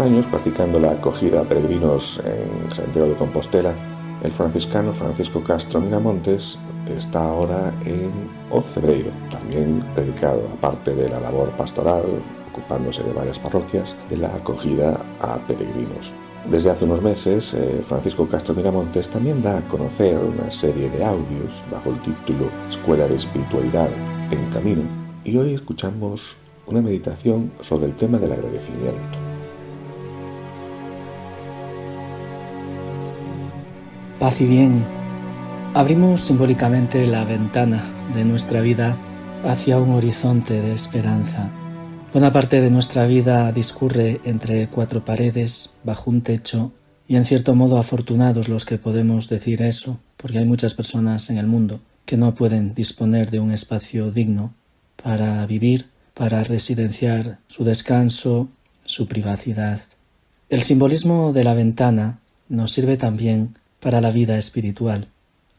años 0.00 0.26
practicando 0.26 0.78
la 0.78 0.92
acogida 0.92 1.40
a 1.40 1.44
peregrinos 1.44 2.20
en 2.24 2.74
Santiago 2.74 3.08
de 3.08 3.16
Compostela, 3.16 3.74
el 4.22 4.32
franciscano 4.32 4.94
Francisco 4.94 5.42
Castro 5.42 5.80
Miramontes 5.80 6.58
está 6.88 7.24
ahora 7.24 7.72
en 7.84 8.10
Ocebreiro, 8.50 9.10
también 9.30 9.84
dedicado, 9.94 10.42
aparte 10.52 10.94
de 10.94 11.08
la 11.08 11.20
labor 11.20 11.50
pastoral, 11.50 12.02
ocupándose 12.50 13.02
de 13.02 13.12
varias 13.12 13.38
parroquias, 13.38 13.94
de 14.08 14.16
la 14.16 14.34
acogida 14.34 15.00
a 15.20 15.36
peregrinos. 15.46 16.12
Desde 16.50 16.70
hace 16.70 16.84
unos 16.84 17.02
meses, 17.02 17.54
eh, 17.54 17.82
Francisco 17.86 18.28
Castro 18.28 18.54
Miramontes 18.54 19.08
también 19.08 19.42
da 19.42 19.58
a 19.58 19.68
conocer 19.68 20.18
una 20.18 20.50
serie 20.50 20.90
de 20.90 21.04
audios 21.04 21.62
bajo 21.70 21.90
el 21.90 22.00
título 22.02 22.50
Escuela 22.68 23.08
de 23.08 23.16
Espiritualidad 23.16 23.88
en 24.30 24.50
Camino, 24.50 24.82
y 25.24 25.36
hoy 25.36 25.54
escuchamos 25.54 26.36
una 26.66 26.80
meditación 26.80 27.50
sobre 27.60 27.86
el 27.86 27.94
tema 27.94 28.18
del 28.18 28.32
agradecimiento. 28.32 29.23
Paz 34.18 34.40
y 34.40 34.46
bien. 34.46 34.84
Abrimos 35.74 36.20
simbólicamente 36.20 37.04
la 37.04 37.24
ventana 37.24 37.82
de 38.14 38.24
nuestra 38.24 38.60
vida 38.60 38.96
hacia 39.44 39.80
un 39.80 39.90
horizonte 39.90 40.60
de 40.60 40.72
esperanza. 40.72 41.50
Buena 42.12 42.32
parte 42.32 42.60
de 42.60 42.70
nuestra 42.70 43.08
vida 43.08 43.50
discurre 43.50 44.20
entre 44.24 44.68
cuatro 44.68 45.04
paredes, 45.04 45.70
bajo 45.82 46.10
un 46.10 46.22
techo, 46.22 46.70
y 47.08 47.16
en 47.16 47.24
cierto 47.24 47.56
modo 47.56 47.76
afortunados 47.76 48.48
los 48.48 48.64
que 48.64 48.78
podemos 48.78 49.28
decir 49.28 49.62
eso, 49.62 49.98
porque 50.16 50.38
hay 50.38 50.44
muchas 50.44 50.74
personas 50.74 51.28
en 51.30 51.38
el 51.38 51.48
mundo 51.48 51.80
que 52.06 52.16
no 52.16 52.34
pueden 52.34 52.72
disponer 52.72 53.32
de 53.32 53.40
un 53.40 53.50
espacio 53.50 54.12
digno 54.12 54.54
para 55.02 55.44
vivir, 55.44 55.86
para 56.14 56.44
residenciar 56.44 57.38
su 57.48 57.64
descanso, 57.64 58.48
su 58.84 59.08
privacidad. 59.08 59.80
El 60.48 60.62
simbolismo 60.62 61.32
de 61.32 61.42
la 61.42 61.54
ventana 61.54 62.20
nos 62.48 62.70
sirve 62.70 62.96
también 62.96 63.56
para 63.84 64.00
la 64.00 64.10
vida 64.10 64.38
espiritual. 64.38 65.08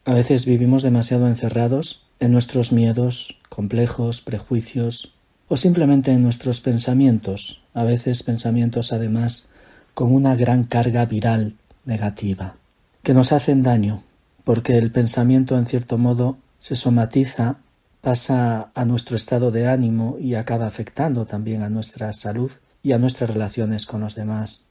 A 0.03 0.15
veces 0.15 0.47
vivimos 0.47 0.81
demasiado 0.81 1.27
encerrados 1.27 2.07
en 2.19 2.31
nuestros 2.31 2.71
miedos, 2.71 3.37
complejos, 3.49 4.21
prejuicios 4.21 5.13
o 5.47 5.57
simplemente 5.57 6.11
en 6.11 6.23
nuestros 6.23 6.59
pensamientos, 6.59 7.61
a 7.75 7.83
veces 7.83 8.23
pensamientos 8.23 8.91
además 8.93 9.49
con 9.93 10.11
una 10.11 10.35
gran 10.35 10.63
carga 10.63 11.05
viral 11.05 11.53
negativa, 11.85 12.55
que 13.03 13.13
nos 13.13 13.31
hacen 13.31 13.61
daño, 13.61 14.01
porque 14.43 14.75
el 14.79 14.91
pensamiento 14.91 15.55
en 15.55 15.67
cierto 15.67 15.99
modo 15.99 16.39
se 16.57 16.75
somatiza, 16.75 17.57
pasa 18.01 18.71
a 18.73 18.85
nuestro 18.85 19.15
estado 19.15 19.51
de 19.51 19.67
ánimo 19.67 20.17
y 20.19 20.33
acaba 20.33 20.65
afectando 20.65 21.25
también 21.25 21.61
a 21.61 21.69
nuestra 21.69 22.11
salud 22.11 22.51
y 22.81 22.93
a 22.93 22.97
nuestras 22.97 23.29
relaciones 23.29 23.85
con 23.85 24.01
los 24.01 24.15
demás. 24.15 24.65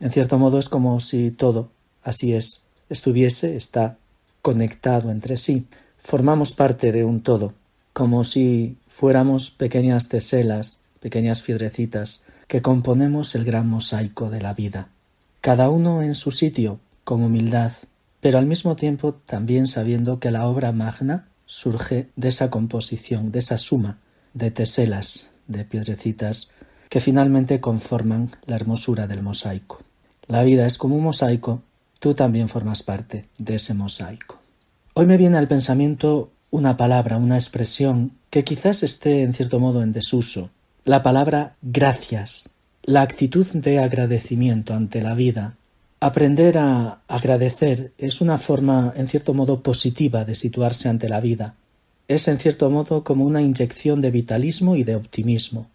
En 0.00 0.10
cierto 0.10 0.40
modo 0.40 0.58
es 0.58 0.68
como 0.68 0.98
si 0.98 1.30
todo, 1.30 1.70
así 2.02 2.32
es, 2.32 2.65
estuviese, 2.88 3.56
está 3.56 3.98
conectado 4.42 5.10
entre 5.10 5.36
sí. 5.36 5.66
Formamos 5.98 6.52
parte 6.52 6.92
de 6.92 7.04
un 7.04 7.22
todo, 7.22 7.54
como 7.92 8.24
si 8.24 8.76
fuéramos 8.86 9.50
pequeñas 9.50 10.08
teselas, 10.08 10.82
pequeñas 11.00 11.42
piedrecitas, 11.42 12.22
que 12.46 12.62
componemos 12.62 13.34
el 13.34 13.44
gran 13.44 13.68
mosaico 13.68 14.30
de 14.30 14.40
la 14.40 14.54
vida. 14.54 14.88
Cada 15.40 15.68
uno 15.68 16.02
en 16.02 16.14
su 16.14 16.30
sitio, 16.30 16.80
con 17.04 17.22
humildad, 17.22 17.72
pero 18.20 18.38
al 18.38 18.46
mismo 18.46 18.76
tiempo 18.76 19.14
también 19.14 19.66
sabiendo 19.66 20.18
que 20.20 20.30
la 20.30 20.46
obra 20.46 20.72
magna 20.72 21.28
surge 21.46 22.08
de 22.16 22.28
esa 22.28 22.50
composición, 22.50 23.32
de 23.32 23.38
esa 23.38 23.56
suma 23.58 23.98
de 24.36 24.50
teselas, 24.50 25.30
de 25.46 25.64
piedrecitas, 25.64 26.50
que 26.90 27.00
finalmente 27.00 27.58
conforman 27.60 28.30
la 28.44 28.56
hermosura 28.56 29.06
del 29.06 29.22
mosaico. 29.22 29.80
La 30.26 30.42
vida 30.42 30.66
es 30.66 30.76
como 30.76 30.96
un 30.96 31.04
mosaico 31.04 31.62
Tú 32.06 32.14
también 32.14 32.48
formas 32.48 32.84
parte 32.84 33.26
de 33.36 33.56
ese 33.56 33.74
mosaico. 33.74 34.38
Hoy 34.94 35.06
me 35.06 35.16
viene 35.16 35.38
al 35.38 35.48
pensamiento 35.48 36.30
una 36.52 36.76
palabra, 36.76 37.16
una 37.16 37.34
expresión 37.34 38.12
que 38.30 38.44
quizás 38.44 38.84
esté 38.84 39.24
en 39.24 39.34
cierto 39.34 39.58
modo 39.58 39.82
en 39.82 39.92
desuso. 39.92 40.50
La 40.84 41.02
palabra 41.02 41.56
gracias, 41.62 42.54
la 42.84 43.02
actitud 43.02 43.44
de 43.54 43.80
agradecimiento 43.80 44.72
ante 44.72 45.02
la 45.02 45.14
vida. 45.14 45.56
Aprender 45.98 46.58
a 46.58 47.00
agradecer 47.08 47.92
es 47.98 48.20
una 48.20 48.38
forma 48.38 48.92
en 48.94 49.08
cierto 49.08 49.34
modo 49.34 49.64
positiva 49.64 50.24
de 50.24 50.36
situarse 50.36 50.88
ante 50.88 51.08
la 51.08 51.18
vida. 51.18 51.56
Es 52.06 52.28
en 52.28 52.38
cierto 52.38 52.70
modo 52.70 53.02
como 53.02 53.24
una 53.24 53.42
inyección 53.42 54.00
de 54.00 54.12
vitalismo 54.12 54.76
y 54.76 54.84
de 54.84 54.94
optimismo. 54.94 55.66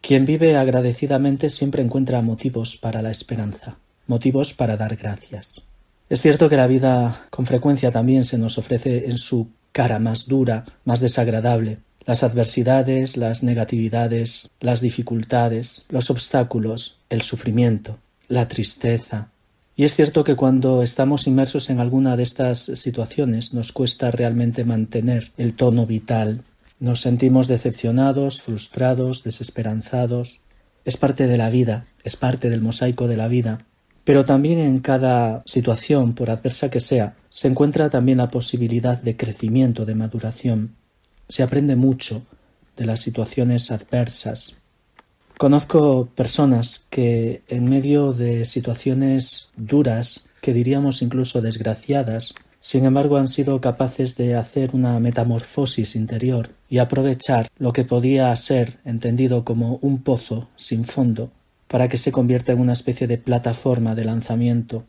Quien 0.00 0.24
vive 0.24 0.56
agradecidamente 0.56 1.50
siempre 1.50 1.82
encuentra 1.82 2.22
motivos 2.22 2.76
para 2.76 3.02
la 3.02 3.10
esperanza, 3.10 3.76
motivos 4.06 4.54
para 4.54 4.76
dar 4.76 4.94
gracias. 4.94 5.64
Es 6.10 6.22
cierto 6.22 6.48
que 6.48 6.56
la 6.56 6.66
vida 6.66 7.28
con 7.30 7.46
frecuencia 7.46 7.92
también 7.92 8.24
se 8.24 8.36
nos 8.36 8.58
ofrece 8.58 9.08
en 9.08 9.16
su 9.16 9.50
cara 9.70 10.00
más 10.00 10.26
dura, 10.26 10.64
más 10.84 10.98
desagradable. 10.98 11.78
Las 12.04 12.24
adversidades, 12.24 13.16
las 13.16 13.44
negatividades, 13.44 14.50
las 14.58 14.80
dificultades, 14.80 15.86
los 15.88 16.10
obstáculos, 16.10 16.98
el 17.10 17.22
sufrimiento, 17.22 17.96
la 18.26 18.48
tristeza. 18.48 19.28
Y 19.76 19.84
es 19.84 19.94
cierto 19.94 20.24
que 20.24 20.34
cuando 20.34 20.82
estamos 20.82 21.28
inmersos 21.28 21.70
en 21.70 21.78
alguna 21.78 22.16
de 22.16 22.24
estas 22.24 22.58
situaciones 22.58 23.54
nos 23.54 23.70
cuesta 23.70 24.10
realmente 24.10 24.64
mantener 24.64 25.30
el 25.36 25.54
tono 25.54 25.86
vital. 25.86 26.42
Nos 26.80 27.02
sentimos 27.02 27.46
decepcionados, 27.46 28.42
frustrados, 28.42 29.22
desesperanzados. 29.22 30.40
Es 30.84 30.96
parte 30.96 31.28
de 31.28 31.38
la 31.38 31.50
vida, 31.50 31.86
es 32.02 32.16
parte 32.16 32.50
del 32.50 32.62
mosaico 32.62 33.06
de 33.06 33.16
la 33.16 33.28
vida 33.28 33.60
pero 34.10 34.24
también 34.24 34.58
en 34.58 34.80
cada 34.80 35.40
situación, 35.46 36.14
por 36.14 36.30
adversa 36.30 36.68
que 36.68 36.80
sea, 36.80 37.14
se 37.28 37.46
encuentra 37.46 37.90
también 37.90 38.18
la 38.18 38.28
posibilidad 38.28 39.00
de 39.00 39.16
crecimiento, 39.16 39.86
de 39.86 39.94
maduración. 39.94 40.74
Se 41.28 41.44
aprende 41.44 41.76
mucho 41.76 42.24
de 42.76 42.86
las 42.86 42.98
situaciones 42.98 43.70
adversas. 43.70 44.56
Conozco 45.38 46.08
personas 46.12 46.84
que 46.90 47.44
en 47.46 47.70
medio 47.70 48.12
de 48.12 48.46
situaciones 48.46 49.50
duras, 49.56 50.28
que 50.40 50.54
diríamos 50.54 51.02
incluso 51.02 51.40
desgraciadas, 51.40 52.34
sin 52.58 52.86
embargo 52.86 53.16
han 53.16 53.28
sido 53.28 53.60
capaces 53.60 54.16
de 54.16 54.34
hacer 54.34 54.70
una 54.72 54.98
metamorfosis 54.98 55.94
interior 55.94 56.50
y 56.68 56.78
aprovechar 56.78 57.46
lo 57.58 57.72
que 57.72 57.84
podía 57.84 58.34
ser 58.34 58.80
entendido 58.84 59.44
como 59.44 59.78
un 59.82 60.02
pozo 60.02 60.48
sin 60.56 60.84
fondo 60.84 61.30
para 61.70 61.88
que 61.88 61.98
se 61.98 62.10
convierta 62.10 62.50
en 62.50 62.58
una 62.58 62.72
especie 62.72 63.06
de 63.06 63.16
plataforma 63.16 63.94
de 63.94 64.04
lanzamiento. 64.04 64.82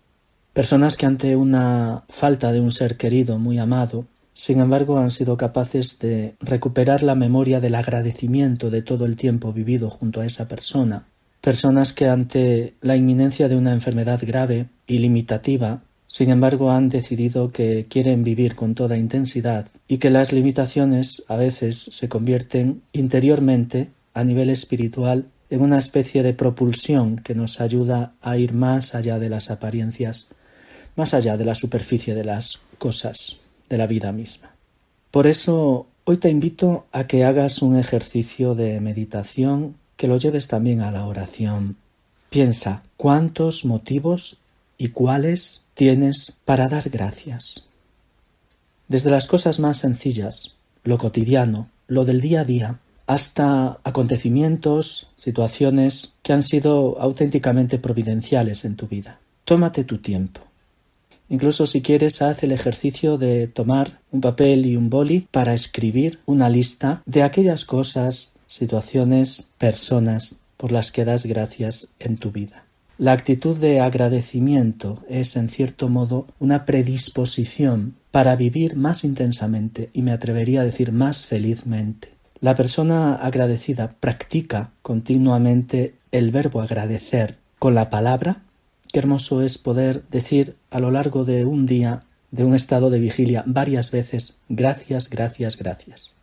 Personas 0.52 0.98
que 0.98 1.06
ante 1.06 1.36
una 1.36 2.04
falta 2.10 2.52
de 2.52 2.60
un 2.60 2.72
ser 2.72 2.98
querido 2.98 3.38
muy 3.38 3.60
amado, 3.60 4.06
sin 4.34 4.60
embargo 4.60 4.98
han 4.98 5.12
sido 5.12 5.38
capaces 5.38 6.00
de 6.00 6.34
recuperar 6.40 7.04
la 7.04 7.14
memoria 7.14 7.60
del 7.60 7.76
agradecimiento 7.76 8.72
de 8.72 8.82
todo 8.82 9.06
el 9.06 9.16
tiempo 9.16 9.54
vivido 9.54 9.92
junto 9.92 10.22
a 10.22 10.26
esa 10.26 10.48
persona. 10.48 11.06
Personas 11.40 11.94
que 11.94 12.08
ante 12.08 12.74
la 12.82 12.96
inminencia 12.96 13.48
de 13.48 13.58
una 13.58 13.74
enfermedad 13.74 14.20
grave 14.24 14.66
y 14.88 14.98
limitativa 14.98 15.84
sin 16.08 16.32
embargo 16.32 16.72
han 16.72 16.90
decidido 16.90 17.52
que 17.52 17.86
quieren 17.90 18.24
vivir 18.24 18.56
con 18.56 18.74
toda 18.74 18.98
intensidad 18.98 19.68
y 19.88 20.00
que 20.00 20.10
las 20.10 20.34
limitaciones 20.34 21.24
a 21.28 21.36
veces 21.36 21.78
se 21.78 22.10
convierten 22.10 22.82
interiormente 22.92 23.92
a 24.16 24.24
nivel 24.24 24.50
espiritual 24.50 25.28
en 25.52 25.62
una 25.62 25.78
especie 25.78 26.24
de 26.24 26.34
propulsión 26.34 27.18
que 27.18 27.36
nos 27.36 27.60
ayuda 27.60 28.14
a 28.22 28.38
ir 28.38 28.54
más 28.54 28.96
allá 28.96 29.20
de 29.20 29.30
las 29.30 29.52
apariencias, 29.52 30.30
más 30.96 31.14
allá 31.14 31.36
de 31.36 31.44
la 31.44 31.56
superficie 31.56 32.16
de 32.16 32.24
las 32.24 32.62
cosas, 32.78 33.42
de 33.70 33.78
la 33.78 33.86
vida 33.86 34.14
misma. 34.14 34.56
Por 35.12 35.28
eso 35.28 35.88
hoy 36.06 36.18
te 36.18 36.30
invito 36.30 36.86
a 36.94 37.06
que 37.06 37.26
hagas 37.26 37.62
un 37.62 37.78
ejercicio 37.78 38.56
de 38.56 38.80
meditación 38.80 39.76
que 39.98 40.08
lo 40.08 40.16
lleves 40.16 40.48
también 40.48 40.80
a 40.80 40.90
la 40.90 41.06
oración. 41.06 41.76
Piensa 42.30 42.84
cuántos 42.96 43.66
motivos 43.66 44.38
y 44.78 44.88
cuáles 44.88 45.66
tienes 45.74 46.40
para 46.46 46.70
dar 46.70 46.90
gracias. 46.90 47.68
Desde 48.88 49.12
las 49.12 49.28
cosas 49.28 49.60
más 49.60 49.80
sencillas, 49.80 50.56
lo 50.86 50.98
cotidiano, 50.98 51.70
lo 51.88 52.06
del 52.06 52.22
día 52.22 52.42
a 52.42 52.46
día, 52.46 52.80
hasta 53.12 53.78
acontecimientos, 53.84 55.10
situaciones 55.16 56.14
que 56.24 56.32
han 56.32 56.44
sido 56.44 56.98
auténticamente 56.98 57.78
providenciales 57.78 58.64
en 58.64 58.78
tu 58.78 58.88
vida. 58.88 59.20
Tómate 59.44 59.84
tu 59.84 59.98
tiempo. 59.98 60.40
Incluso 61.28 61.68
si 61.68 61.82
quieres, 61.82 62.22
haz 62.22 62.42
el 62.44 62.54
ejercicio 62.54 63.18
de 63.18 63.48
tomar 63.48 64.00
un 64.14 64.22
papel 64.22 64.66
y 64.66 64.78
un 64.78 64.90
boli 64.90 65.28
para 65.30 65.54
escribir 65.54 66.20
una 66.26 66.50
lista 66.50 67.04
de 67.06 67.24
aquellas 67.24 67.66
cosas, 67.66 68.32
situaciones, 68.48 69.52
personas 69.58 70.38
por 70.56 70.72
las 70.72 70.94
que 70.94 71.04
das 71.04 71.26
gracias 71.26 71.96
en 72.00 72.16
tu 72.16 72.32
vida. 72.32 72.64
La 72.98 73.12
actitud 73.12 73.58
de 73.58 73.82
agradecimiento 73.82 75.04
es, 75.10 75.36
en 75.36 75.50
cierto 75.50 75.90
modo, 75.90 76.28
una 76.40 76.64
predisposición 76.64 77.96
para 78.10 78.38
vivir 78.38 78.78
más 78.78 79.04
intensamente 79.04 79.90
y 79.92 80.02
me 80.02 80.14
atrevería 80.14 80.62
a 80.62 80.66
decir 80.66 80.94
más 80.94 81.26
felizmente. 81.26 82.21
La 82.42 82.56
persona 82.56 83.14
agradecida 83.14 83.96
practica 84.00 84.72
continuamente 84.82 85.94
el 86.12 86.32
verbo 86.32 86.62
agradecer 86.62 87.38
con 87.60 87.76
la 87.76 87.92
palabra. 87.92 88.42
Qué 88.92 88.98
hermoso 88.98 89.44
es 89.44 89.60
poder 89.60 90.04
decir 90.10 90.56
a 90.72 90.80
lo 90.80 90.90
largo 90.90 91.24
de 91.24 91.46
un 91.46 91.68
día, 91.68 92.02
de 92.32 92.44
un 92.44 92.56
estado 92.56 92.90
de 92.90 92.98
vigilia, 92.98 93.44
varias 93.46 93.92
veces 93.92 94.40
gracias, 94.50 95.08
gracias, 95.08 95.56
gracias. 95.56 96.14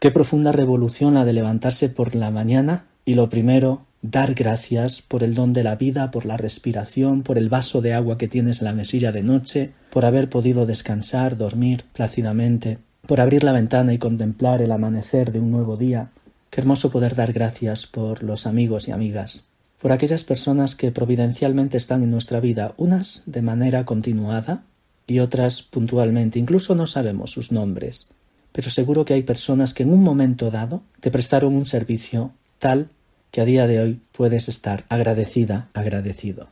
Qué 0.00 0.10
profunda 0.10 0.52
revolución 0.52 1.14
la 1.14 1.24
de 1.24 1.32
levantarse 1.32 1.88
por 1.88 2.14
la 2.14 2.30
mañana 2.30 2.84
y 3.06 3.14
lo 3.14 3.30
primero 3.30 3.86
dar 4.02 4.34
gracias 4.34 5.00
por 5.00 5.24
el 5.24 5.34
don 5.34 5.54
de 5.54 5.62
la 5.62 5.76
vida, 5.76 6.10
por 6.10 6.26
la 6.26 6.36
respiración, 6.36 7.22
por 7.22 7.38
el 7.38 7.48
vaso 7.48 7.80
de 7.80 7.94
agua 7.94 8.18
que 8.18 8.28
tienes 8.28 8.60
en 8.60 8.66
la 8.66 8.74
mesilla 8.74 9.12
de 9.12 9.22
noche, 9.22 9.72
por 9.88 10.04
haber 10.04 10.28
podido 10.28 10.66
descansar, 10.66 11.38
dormir 11.38 11.86
plácidamente, 11.94 12.80
por 13.06 13.20
abrir 13.20 13.44
la 13.44 13.52
ventana 13.52 13.92
y 13.92 13.98
contemplar 13.98 14.62
el 14.62 14.72
amanecer 14.72 15.32
de 15.32 15.40
un 15.40 15.50
nuevo 15.50 15.76
día. 15.76 16.10
Qué 16.50 16.60
hermoso 16.60 16.90
poder 16.90 17.14
dar 17.14 17.32
gracias 17.32 17.86
por 17.86 18.22
los 18.22 18.46
amigos 18.46 18.88
y 18.88 18.92
amigas, 18.92 19.48
por 19.80 19.92
aquellas 19.92 20.24
personas 20.24 20.74
que 20.74 20.92
providencialmente 20.92 21.76
están 21.76 22.02
en 22.02 22.10
nuestra 22.10 22.40
vida, 22.40 22.74
unas 22.76 23.22
de 23.26 23.42
manera 23.42 23.84
continuada 23.84 24.62
y 25.06 25.18
otras 25.18 25.62
puntualmente, 25.62 26.38
incluso 26.38 26.74
no 26.74 26.86
sabemos 26.86 27.30
sus 27.30 27.52
nombres, 27.52 28.08
pero 28.52 28.70
seguro 28.70 29.04
que 29.04 29.14
hay 29.14 29.22
personas 29.22 29.74
que 29.74 29.82
en 29.82 29.92
un 29.92 30.02
momento 30.02 30.50
dado 30.50 30.82
te 31.00 31.10
prestaron 31.10 31.54
un 31.54 31.66
servicio 31.66 32.30
tal 32.58 32.88
que 33.30 33.40
a 33.40 33.44
día 33.44 33.66
de 33.66 33.80
hoy 33.80 34.00
puedes 34.12 34.48
estar 34.48 34.84
agradecida, 34.88 35.68
agradecido. 35.74 36.46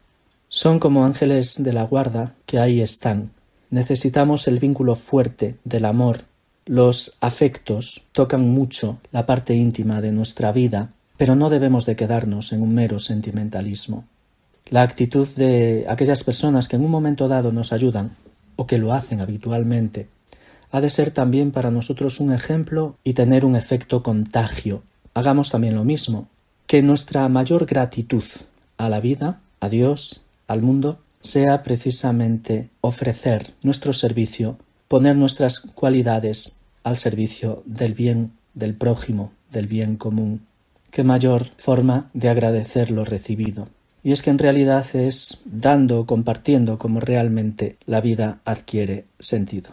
Son 0.48 0.80
como 0.80 1.04
ángeles 1.06 1.62
de 1.62 1.72
la 1.72 1.84
guarda 1.84 2.34
que 2.44 2.58
ahí 2.58 2.80
están. 2.80 3.30
Necesitamos 3.70 4.48
el 4.48 4.58
vínculo 4.58 4.96
fuerte 4.96 5.56
del 5.64 5.84
amor. 5.84 6.24
Los 6.64 7.14
afectos 7.20 8.02
tocan 8.12 8.48
mucho 8.48 8.98
la 9.10 9.26
parte 9.26 9.54
íntima 9.54 10.00
de 10.00 10.12
nuestra 10.12 10.52
vida, 10.52 10.90
pero 11.16 11.34
no 11.34 11.50
debemos 11.50 11.86
de 11.86 11.96
quedarnos 11.96 12.52
en 12.52 12.62
un 12.62 12.74
mero 12.74 12.98
sentimentalismo. 12.98 14.04
La 14.68 14.82
actitud 14.82 15.28
de 15.36 15.86
aquellas 15.88 16.24
personas 16.24 16.68
que 16.68 16.76
en 16.76 16.84
un 16.84 16.90
momento 16.90 17.28
dado 17.28 17.52
nos 17.52 17.72
ayudan 17.72 18.12
o 18.56 18.66
que 18.66 18.78
lo 18.78 18.92
hacen 18.92 19.20
habitualmente 19.20 20.08
ha 20.70 20.80
de 20.80 20.88
ser 20.88 21.10
también 21.10 21.50
para 21.50 21.70
nosotros 21.70 22.20
un 22.20 22.32
ejemplo 22.32 22.96
y 23.04 23.12
tener 23.12 23.44
un 23.44 23.56
efecto 23.56 24.02
contagio. 24.02 24.82
Hagamos 25.14 25.50
también 25.50 25.74
lo 25.74 25.84
mismo 25.84 26.28
que 26.66 26.80
nuestra 26.80 27.28
mayor 27.28 27.66
gratitud 27.66 28.24
a 28.78 28.88
la 28.88 29.00
vida, 29.00 29.40
a 29.60 29.68
Dios, 29.68 30.24
al 30.46 30.62
mundo, 30.62 30.98
sea 31.20 31.62
precisamente 31.62 32.70
ofrecer 32.80 33.52
nuestro 33.62 33.92
servicio, 33.92 34.56
poner 34.92 35.16
nuestras 35.16 35.60
cualidades 35.60 36.60
al 36.84 36.98
servicio 36.98 37.62
del 37.64 37.94
bien 37.94 38.32
del 38.52 38.74
prójimo, 38.74 39.32
del 39.50 39.66
bien 39.66 39.96
común. 39.96 40.42
Qué 40.90 41.02
mayor 41.02 41.46
forma 41.56 42.10
de 42.12 42.28
agradecer 42.28 42.90
lo 42.90 43.02
recibido. 43.02 43.68
Y 44.02 44.12
es 44.12 44.20
que 44.20 44.28
en 44.28 44.36
realidad 44.36 44.84
es 44.92 45.40
dando, 45.46 46.04
compartiendo 46.04 46.78
como 46.78 47.00
realmente 47.00 47.78
la 47.86 48.02
vida 48.02 48.40
adquiere 48.44 49.06
sentido. 49.18 49.70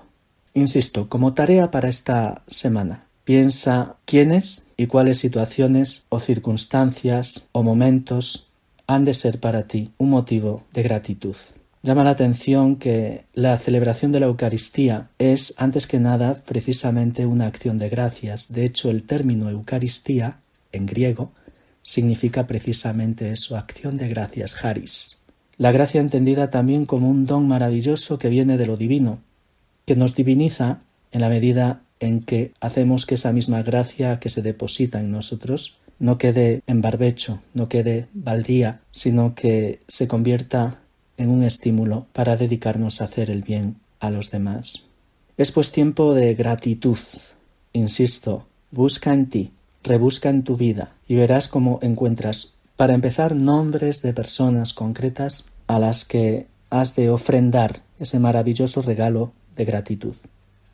Insisto, 0.53 1.09
como 1.09 1.33
tarea 1.33 1.69
para 1.69 1.89
esta 1.89 2.43
semana, 2.47 3.03
Piensa 3.25 3.97
quiénes 4.05 4.65
y 4.75 4.87
cuáles 4.87 5.19
situaciones 5.19 6.05
o 6.09 6.19
circunstancias 6.19 7.49
o 7.51 7.61
momentos 7.61 8.47
han 8.87 9.05
de 9.05 9.13
ser 9.13 9.39
para 9.39 9.67
ti 9.67 9.91
un 9.99 10.09
motivo 10.09 10.63
de 10.73 10.81
gratitud. 10.81 11.35
Llama 11.81 12.03
la 12.03 12.09
atención 12.09 12.75
que 12.75 13.23
la 13.33 13.57
celebración 13.57 14.11
de 14.11 14.19
la 14.19 14.25
Eucaristía 14.25 15.09
es, 15.17 15.53
antes 15.57 15.87
que 15.87 15.99
nada, 15.99 16.41
precisamente 16.45 17.25
una 17.25 17.47
acción 17.47 17.77
de 17.77 17.87
gracias. 17.87 18.51
De 18.51 18.65
hecho, 18.65 18.91
el 18.91 19.03
término 19.03 19.49
Eucaristía, 19.49 20.39
en 20.73 20.85
griego, 20.85 21.31
significa 21.81 22.47
precisamente 22.47 23.31
eso, 23.31 23.55
acción 23.55 23.95
de 23.95 24.09
gracias, 24.09 24.63
haris. 24.63 25.19
La 25.57 25.71
gracia 25.71 26.01
entendida 26.01 26.49
también 26.49 26.85
como 26.85 27.09
un 27.09 27.25
don 27.25 27.47
maravilloso 27.47 28.17
que 28.17 28.29
viene 28.29 28.57
de 28.57 28.65
lo 28.65 28.75
divino, 28.75 29.19
que 29.85 29.95
nos 29.95 30.15
diviniza 30.15 30.81
en 31.13 31.21
la 31.21 31.29
medida 31.29 31.81
en 32.01 32.21
que 32.21 32.51
hacemos 32.59 33.05
que 33.05 33.15
esa 33.15 33.31
misma 33.31 33.63
gracia 33.63 34.19
que 34.19 34.29
se 34.29 34.41
deposita 34.41 34.99
en 34.99 35.11
nosotros 35.11 35.77
no 35.97 36.17
quede 36.17 36.61
en 36.67 36.81
barbecho, 36.81 37.41
no 37.53 37.67
quede 37.67 38.07
baldía, 38.13 38.81
sino 38.91 39.35
que 39.35 39.79
se 39.87 40.07
convierta 40.07 40.79
en 41.19 41.29
un 41.29 41.43
estímulo 41.43 42.07
para 42.13 42.37
dedicarnos 42.37 43.01
a 43.01 43.03
hacer 43.03 43.29
el 43.29 43.43
bien 43.43 43.75
a 43.99 44.09
los 44.09 44.31
demás. 44.31 44.85
Es 45.37 45.51
pues 45.51 45.71
tiempo 45.71 46.13
de 46.13 46.33
gratitud. 46.33 46.97
Insisto, 47.73 48.47
busca 48.71 49.13
en 49.13 49.29
ti, 49.29 49.51
rebusca 49.83 50.29
en 50.29 50.43
tu 50.43 50.57
vida 50.57 50.95
y 51.07 51.15
verás 51.15 51.49
cómo 51.49 51.79
encuentras, 51.81 52.53
para 52.77 52.95
empezar, 52.95 53.35
nombres 53.35 54.01
de 54.01 54.13
personas 54.13 54.73
concretas 54.73 55.45
a 55.67 55.77
las 55.77 56.05
que 56.05 56.47
has 56.69 56.95
de 56.95 57.09
ofrendar 57.09 57.81
ese 57.99 58.19
maravilloso 58.19 58.81
regalo 58.81 59.33
de 59.55 59.65
gratitud. 59.65 60.15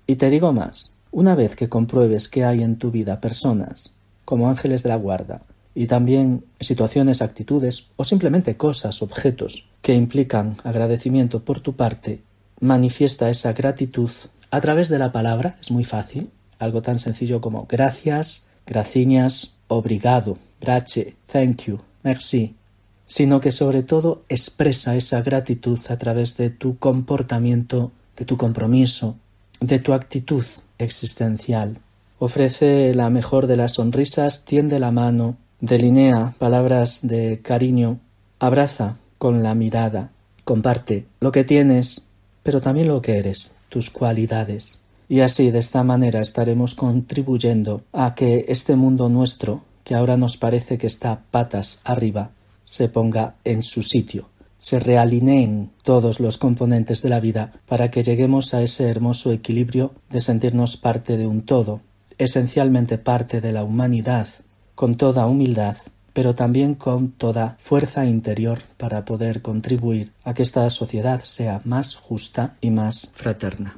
Y 0.06 0.18
te 0.18 0.30
digo 0.30 0.54
más, 0.54 0.96
una 1.10 1.34
vez 1.34 1.56
que 1.56 1.70
compruebes 1.70 2.30
que 2.30 2.46
hay 2.46 2.62
en 2.62 2.78
tu 2.78 2.92
vida 2.92 3.20
personas 3.20 3.96
como 4.26 4.50
ángeles 4.50 4.84
de 4.84 4.90
la 4.90 4.96
guarda 4.96 5.42
y 5.76 5.88
también 5.88 6.46
situaciones, 6.60 7.22
actitudes 7.22 7.90
o 7.98 8.06
simplemente 8.06 8.56
cosas, 8.58 9.02
objetos 9.02 9.68
que 9.82 9.94
implican 9.94 10.56
agradecimiento 10.64 11.44
por 11.44 11.60
tu 11.60 11.76
parte, 11.76 12.22
manifiesta 12.62 13.30
esa 13.30 13.54
gratitud 13.54 14.10
a 14.52 14.62
través 14.62 14.88
de 14.88 15.00
la 15.00 15.12
palabra, 15.12 15.58
es 15.62 15.70
muy 15.70 15.84
fácil, 15.84 16.30
algo 16.60 16.82
tan 16.82 16.98
sencillo 16.98 17.42
como 17.42 17.66
gracias, 17.68 18.48
graciñas, 18.66 19.56
obrigado, 19.68 20.38
grazie, 20.62 21.16
thank 21.30 21.64
you, 21.64 21.80
merci, 22.04 22.56
sino 23.06 23.42
que 23.42 23.52
sobre 23.52 23.84
todo 23.84 24.24
expresa 24.30 24.96
esa 24.96 25.22
gratitud 25.22 25.80
a 25.90 25.98
través 25.98 26.38
de 26.38 26.52
tu 26.52 26.78
comportamiento, 26.78 27.92
de 28.16 28.24
tu 28.24 28.38
compromiso, 28.38 29.18
de 29.60 29.80
tu 29.80 29.92
actitud 29.92 30.46
existencial. 30.78 31.80
Ofrece 32.18 32.94
la 32.94 33.10
mejor 33.10 33.48
de 33.48 33.58
las 33.58 33.74
sonrisas, 33.74 34.46
tiende 34.46 34.80
la 34.80 34.92
mano, 34.92 35.36
delinea 35.60 36.36
palabras 36.38 37.08
de 37.08 37.42
cariño, 37.42 38.00
abraza 38.40 38.98
con 39.18 39.44
la 39.44 39.56
mirada, 39.56 40.12
comparte 40.44 41.06
lo 41.20 41.32
que 41.32 41.44
tienes, 41.44 42.08
pero 42.44 42.62
también 42.62 42.88
lo 42.88 43.02
que 43.02 43.18
eres, 43.18 43.56
tus 43.70 43.90
cualidades. 43.90 44.82
Y 45.08 45.20
así, 45.20 45.52
de 45.52 45.60
esta 45.60 45.84
manera, 45.84 46.20
estaremos 46.20 46.76
contribuyendo 46.76 47.84
a 47.94 48.16
que 48.16 48.46
este 48.48 48.76
mundo 48.76 49.10
nuestro, 49.10 49.64
que 49.84 49.96
ahora 49.96 50.18
nos 50.18 50.38
parece 50.38 50.78
que 50.78 50.88
está 50.88 51.22
patas 51.32 51.82
arriba, 51.84 52.32
se 52.64 52.90
ponga 52.90 53.36
en 53.44 53.62
su 53.62 53.84
sitio 53.84 54.30
se 54.66 54.80
realineen 54.80 55.70
todos 55.84 56.20
los 56.20 56.40
componentes 56.40 57.04
de 57.04 57.10
la 57.10 57.20
vida 57.20 57.52
para 57.68 57.92
que 57.92 58.02
lleguemos 58.02 58.56
a 58.56 58.64
ese 58.64 58.90
hermoso 58.90 59.32
equilibrio 59.32 59.94
de 60.10 60.20
sentirnos 60.20 60.76
parte 60.76 61.18
de 61.18 61.28
un 61.28 61.44
todo, 61.44 61.82
esencialmente 62.18 62.98
parte 62.98 63.42
de 63.42 63.52
la 63.52 63.64
humanidad, 63.64 64.28
con 64.76 64.96
toda 64.96 65.26
humildad, 65.26 65.76
pero 66.14 66.36
también 66.36 66.76
con 66.76 67.12
toda 67.12 67.56
fuerza 67.60 68.06
interior 68.06 68.60
para 68.78 69.04
poder 69.04 69.42
contribuir 69.42 70.12
a 70.24 70.34
que 70.34 70.44
esta 70.44 70.70
sociedad 70.70 71.24
sea 71.24 71.62
más 71.66 71.96
justa 71.96 72.56
y 72.62 72.70
más 72.70 73.12
fraterna. 73.16 73.76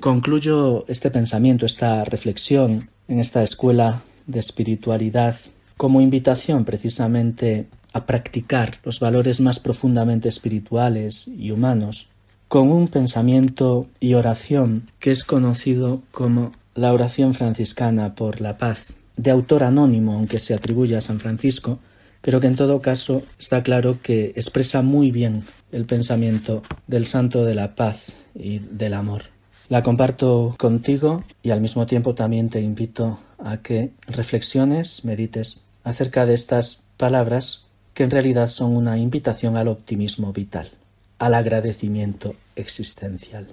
Concluyo 0.00 0.84
este 0.88 1.10
pensamiento, 1.10 1.64
esta 1.64 2.04
reflexión 2.04 2.90
en 3.08 3.20
esta 3.20 3.42
escuela 3.42 4.02
de 4.26 4.40
espiritualidad 4.40 5.36
como 5.76 6.00
invitación 6.00 6.64
precisamente 6.64 7.68
a 7.92 8.06
practicar 8.06 8.78
los 8.84 9.00
valores 9.00 9.40
más 9.40 9.60
profundamente 9.60 10.28
espirituales 10.28 11.28
y 11.28 11.50
humanos 11.50 12.08
con 12.48 12.70
un 12.70 12.88
pensamiento 12.88 13.86
y 13.98 14.14
oración 14.14 14.90
que 14.98 15.10
es 15.10 15.24
conocido 15.24 16.02
como 16.10 16.52
la 16.74 16.92
oración 16.92 17.32
franciscana 17.32 18.14
por 18.14 18.40
la 18.40 18.58
paz, 18.58 18.94
de 19.22 19.30
autor 19.30 19.62
anónimo, 19.62 20.14
aunque 20.14 20.38
se 20.38 20.54
atribuye 20.54 20.96
a 20.96 21.00
San 21.00 21.20
Francisco, 21.20 21.78
pero 22.20 22.40
que 22.40 22.48
en 22.48 22.56
todo 22.56 22.80
caso 22.80 23.22
está 23.38 23.62
claro 23.62 23.98
que 24.02 24.32
expresa 24.36 24.82
muy 24.82 25.10
bien 25.10 25.44
el 25.70 25.86
pensamiento 25.86 26.62
del 26.86 27.06
santo 27.06 27.44
de 27.44 27.54
la 27.54 27.74
paz 27.74 28.16
y 28.34 28.58
del 28.58 28.94
amor. 28.94 29.22
La 29.68 29.82
comparto 29.82 30.54
contigo 30.58 31.24
y 31.42 31.50
al 31.50 31.60
mismo 31.60 31.86
tiempo 31.86 32.14
también 32.14 32.50
te 32.50 32.60
invito 32.60 33.18
a 33.38 33.58
que 33.58 33.92
reflexiones, 34.06 35.04
medites 35.04 35.66
acerca 35.84 36.26
de 36.26 36.34
estas 36.34 36.82
palabras 36.96 37.66
que 37.94 38.02
en 38.02 38.10
realidad 38.10 38.48
son 38.48 38.76
una 38.76 38.98
invitación 38.98 39.56
al 39.56 39.68
optimismo 39.68 40.32
vital, 40.32 40.70
al 41.18 41.34
agradecimiento 41.34 42.34
existencial. 42.56 43.46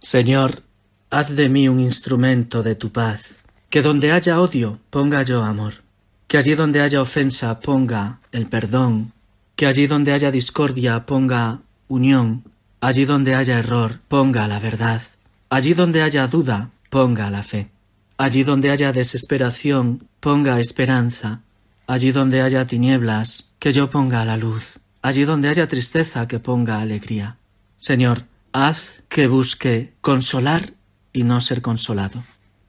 Señor, 0.00 0.62
haz 1.10 1.34
de 1.34 1.48
mí 1.48 1.68
un 1.68 1.80
instrumento 1.80 2.62
de 2.62 2.74
tu 2.74 2.90
paz, 2.90 3.37
que 3.70 3.82
donde 3.82 4.12
haya 4.12 4.40
odio 4.40 4.78
ponga 4.90 5.22
yo 5.22 5.42
amor, 5.42 5.82
que 6.26 6.38
allí 6.38 6.54
donde 6.54 6.80
haya 6.80 7.02
ofensa 7.02 7.60
ponga 7.60 8.20
el 8.32 8.46
perdón, 8.46 9.12
que 9.56 9.66
allí 9.66 9.86
donde 9.86 10.12
haya 10.12 10.30
discordia 10.30 11.04
ponga 11.04 11.60
unión, 11.88 12.44
allí 12.80 13.04
donde 13.04 13.34
haya 13.34 13.58
error 13.58 14.00
ponga 14.08 14.48
la 14.48 14.58
verdad, 14.58 15.02
allí 15.50 15.74
donde 15.74 16.02
haya 16.02 16.26
duda 16.28 16.70
ponga 16.90 17.30
la 17.30 17.42
fe, 17.42 17.70
allí 18.16 18.42
donde 18.44 18.70
haya 18.70 18.92
desesperación 18.92 20.08
ponga 20.20 20.60
esperanza, 20.60 21.42
allí 21.86 22.12
donde 22.12 22.40
haya 22.40 22.66
tinieblas, 22.66 23.52
que 23.58 23.72
yo 23.72 23.90
ponga 23.90 24.24
la 24.24 24.36
luz, 24.36 24.78
allí 25.02 25.24
donde 25.24 25.48
haya 25.48 25.68
tristeza, 25.68 26.28
que 26.28 26.38
ponga 26.38 26.80
alegría. 26.80 27.36
Señor, 27.78 28.24
haz 28.52 29.02
que 29.08 29.28
busque 29.28 29.92
consolar 30.00 30.72
y 31.12 31.24
no 31.24 31.40
ser 31.40 31.62
consolado, 31.62 32.22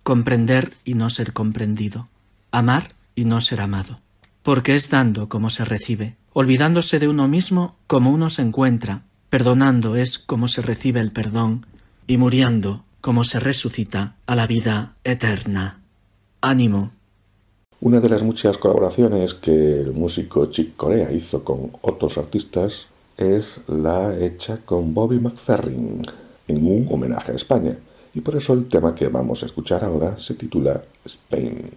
comprender 0.10 0.72
y 0.86 0.96
no 0.96 1.08
ser 1.12 1.34
comprendido, 1.34 2.08
amar 2.50 2.96
y 3.14 3.26
no 3.26 3.42
ser 3.42 3.62
amado, 3.62 4.00
porque 4.42 4.76
es 4.76 4.90
dando 4.90 5.30
como 5.30 5.52
se 5.52 5.66
recibe, 5.66 6.16
olvidándose 6.34 6.98
de 6.98 7.08
uno 7.08 7.28
mismo 7.28 7.76
como 7.86 8.10
uno 8.10 8.32
se 8.32 8.42
encuentra, 8.42 9.04
perdonando 9.30 9.96
es 9.96 10.18
como 10.18 10.48
se 10.48 10.64
recibe 10.64 11.00
el 11.00 11.12
perdón, 11.12 11.68
y 12.08 12.18
muriendo 12.18 12.86
como 13.02 13.24
se 13.24 13.40
resucita 13.40 14.16
a 14.26 14.34
la 14.36 14.48
vida 14.48 14.96
eterna. 15.04 15.80
Ánimo, 16.42 16.90
una 17.80 18.00
de 18.00 18.10
las 18.10 18.24
muchas 18.24 18.58
colaboraciones 18.58 19.36
que 19.36 19.82
el 19.82 19.92
músico 19.92 20.48
Chick 20.48 20.76
Corea 20.76 21.12
hizo 21.12 21.44
con 21.44 21.70
otros 21.82 22.18
artistas 22.18 22.88
es 23.16 23.60
la 23.68 24.18
hecha 24.18 24.58
con 24.66 24.92
Bobby 24.92 25.20
McFerrin 25.20 26.02
en 26.48 26.66
un 26.66 26.88
homenaje 26.90 27.34
a 27.34 27.36
España. 27.36 27.78
Y 28.14 28.22
por 28.22 28.36
eso 28.36 28.54
el 28.54 28.68
tema 28.68 28.96
que 28.96 29.08
vamos 29.08 29.44
a 29.44 29.46
escuchar 29.46 29.84
ahora 29.84 30.18
se 30.18 30.34
titula 30.34 30.82
Spain. 31.06 31.70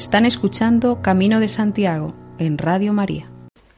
Están 0.00 0.24
escuchando 0.24 1.02
Camino 1.02 1.40
de 1.40 1.50
Santiago 1.50 2.14
en 2.38 2.56
Radio 2.56 2.94
María. 2.94 3.30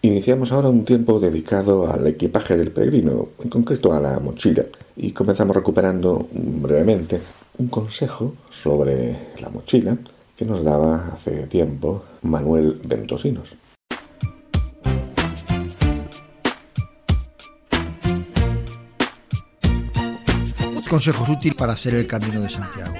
Iniciamos 0.02 0.52
ahora 0.52 0.68
un 0.68 0.84
tiempo 0.84 1.18
dedicado 1.18 1.92
al 1.92 2.06
equipaje 2.06 2.56
del 2.56 2.70
peregrino, 2.70 3.30
en 3.42 3.50
concreto 3.50 3.92
a 3.92 3.98
la 3.98 4.20
mochila, 4.20 4.62
y 4.94 5.10
comenzamos 5.10 5.56
recuperando 5.56 6.28
brevemente 6.30 7.20
un 7.58 7.66
consejo 7.66 8.36
sobre 8.50 9.32
la 9.40 9.48
mochila 9.48 9.96
que 10.36 10.44
nos 10.44 10.62
daba 10.62 11.08
hace 11.08 11.48
tiempo 11.48 12.04
Manuel 12.22 12.80
Ventosinos. 12.84 13.56
Consejos 20.88 21.28
útiles 21.28 21.56
para 21.56 21.72
hacer 21.72 21.94
el 21.94 22.06
camino 22.06 22.40
de 22.40 22.48
Santiago. 22.48 22.94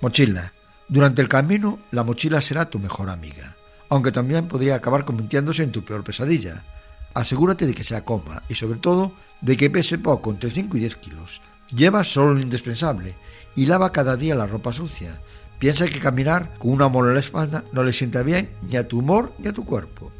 Mochila. 0.00 0.52
Durante 0.88 1.20
el 1.20 1.28
camino, 1.28 1.78
la 1.90 2.02
mochila 2.02 2.40
será 2.40 2.70
tu 2.70 2.78
mejor 2.78 3.10
amiga, 3.10 3.56
aunque 3.90 4.10
también 4.10 4.48
podría 4.48 4.74
acabar 4.74 5.04
convirtiéndose 5.04 5.62
en 5.62 5.70
tu 5.70 5.84
peor 5.84 6.02
pesadilla. 6.02 6.64
Asegúrate 7.12 7.66
de 7.66 7.74
que 7.74 7.84
sea 7.84 8.06
cómoda 8.06 8.42
y 8.48 8.54
sobre 8.54 8.78
todo 8.78 9.12
de 9.42 9.56
que 9.58 9.68
pese 9.68 9.98
poco, 9.98 10.30
entre 10.30 10.50
5 10.50 10.76
y 10.78 10.80
10 10.80 10.96
kilos. 10.96 11.42
Lleva 11.74 12.04
solo 12.04 12.32
lo 12.32 12.40
indispensable 12.40 13.16
y 13.54 13.66
lava 13.66 13.92
cada 13.92 14.16
día 14.16 14.34
la 14.34 14.46
ropa 14.46 14.72
sucia. 14.72 15.20
Piensa 15.58 15.88
que 15.88 16.00
caminar 16.00 16.54
con 16.58 16.70
una 16.70 16.88
mola 16.88 17.08
en 17.08 17.14
la 17.14 17.20
espalda 17.20 17.64
no 17.72 17.82
le 17.82 17.92
sienta 17.92 18.22
bien 18.22 18.48
ni 18.62 18.76
a 18.76 18.88
tu 18.88 19.00
humor 19.00 19.34
ni 19.38 19.48
a 19.48 19.52
tu 19.52 19.66
cuerpo. 19.66 20.10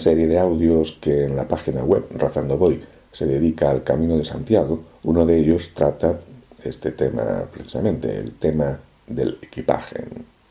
Serie 0.00 0.26
de 0.26 0.38
audios 0.38 0.98
que 1.00 1.24
en 1.24 1.36
la 1.36 1.46
página 1.46 1.84
web 1.84 2.06
Razando 2.16 2.56
Voy 2.56 2.82
se 3.12 3.26
dedica 3.26 3.70
al 3.70 3.82
Camino 3.82 4.16
de 4.16 4.24
Santiago, 4.24 4.82
uno 5.04 5.26
de 5.26 5.38
ellos 5.38 5.70
trata 5.74 6.20
este 6.64 6.92
tema 6.92 7.44
precisamente, 7.52 8.16
el 8.18 8.34
tema 8.34 8.78
del 9.06 9.38
equipaje. 9.42 10.04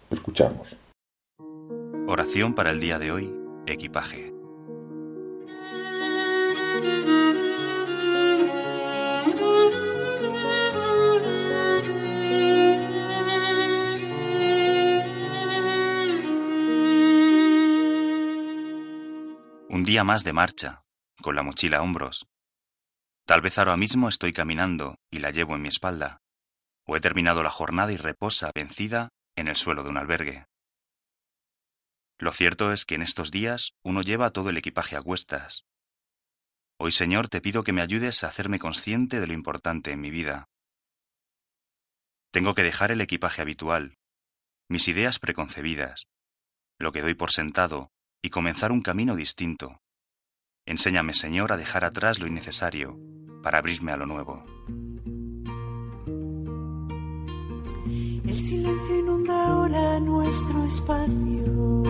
Escuchamos. 0.10 0.76
Oración 2.08 2.56
para 2.56 2.72
el 2.72 2.80
día 2.80 2.98
de 2.98 3.12
hoy, 3.12 3.34
equipaje. 3.68 4.39
Día 19.90 20.04
más 20.04 20.24
de 20.24 20.34
marcha, 20.34 20.84
con 21.20 21.36
la 21.36 21.42
mochila 21.42 21.78
a 21.78 21.82
hombros. 21.82 22.28
Tal 23.26 23.42
vez 23.42 23.58
ahora 23.58 23.76
mismo 23.76 24.08
estoy 24.08 24.34
caminando 24.34 25.00
y 25.10 25.18
la 25.18 25.32
llevo 25.32 25.56
en 25.56 25.64
mi 25.64 25.70
espalda, 25.70 26.22
o 26.86 26.96
he 26.96 27.02
terminado 27.02 27.42
la 27.42 27.50
jornada 27.50 27.92
y 27.92 27.98
reposa 27.98 28.52
vencida 28.54 29.10
en 29.36 29.48
el 29.48 29.56
suelo 29.56 29.82
de 29.82 29.90
un 29.90 29.98
albergue. 29.98 30.46
Lo 32.20 32.32
cierto 32.32 32.72
es 32.72 32.86
que 32.86 32.94
en 32.94 33.02
estos 33.02 33.32
días 33.32 33.72
uno 33.82 34.04
lleva 34.04 34.30
todo 34.30 34.52
el 34.52 34.58
equipaje 34.58 34.96
a 34.96 35.02
cuestas. 35.02 35.66
Hoy, 36.78 36.92
Señor, 36.92 37.28
te 37.28 37.42
pido 37.42 37.64
que 37.64 37.74
me 37.74 37.82
ayudes 37.82 38.24
a 38.24 38.28
hacerme 38.28 38.60
consciente 38.60 39.20
de 39.20 39.26
lo 39.26 39.34
importante 39.34 39.92
en 39.92 40.02
mi 40.02 40.12
vida. 40.12 40.50
Tengo 42.30 42.54
que 42.54 42.62
dejar 42.62 42.92
el 42.92 43.02
equipaje 43.02 43.42
habitual, 43.42 43.98
mis 44.68 44.88
ideas 44.88 45.18
preconcebidas, 45.18 46.06
lo 46.78 46.92
que 46.92 47.02
doy 47.02 47.16
por 47.16 47.32
sentado, 47.32 47.90
y 48.22 48.30
comenzar 48.30 48.72
un 48.72 48.82
camino 48.82 49.16
distinto. 49.16 49.82
Enséñame, 50.66 51.14
Señor, 51.14 51.52
a 51.52 51.58
dejar 51.58 51.86
atrás 51.86 52.20
lo 52.20 52.28
innecesario 52.28 53.00
para 53.42 53.58
abrirme 53.58 53.92
a 53.92 53.98
lo 53.98 54.06
nuevo. 54.06 54.44
El 57.86 58.36
silencio 58.36 59.00
inunda 59.00 59.48
ahora 59.48 60.00
nuestro 60.00 60.64
espacio. 60.66 61.84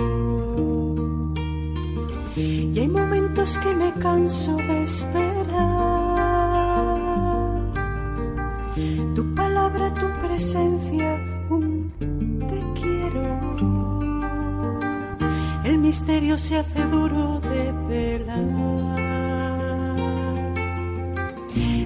Y 2.35 2.79
hay 2.79 2.87
momentos 2.87 3.57
que 3.57 3.75
me 3.75 3.93
canso 3.95 4.55
de 4.55 4.83
esperar. 4.83 5.49
Tu 9.15 9.35
palabra, 9.35 9.93
tu 9.93 10.07
presencia, 10.25 11.15
un 11.49 11.91
te 11.99 12.79
quiero 12.79 12.88
misterio 15.79 16.37
se 16.37 16.57
hace 16.57 16.83
duro 16.85 17.39
de 17.39 17.73
pelar. 17.87 18.79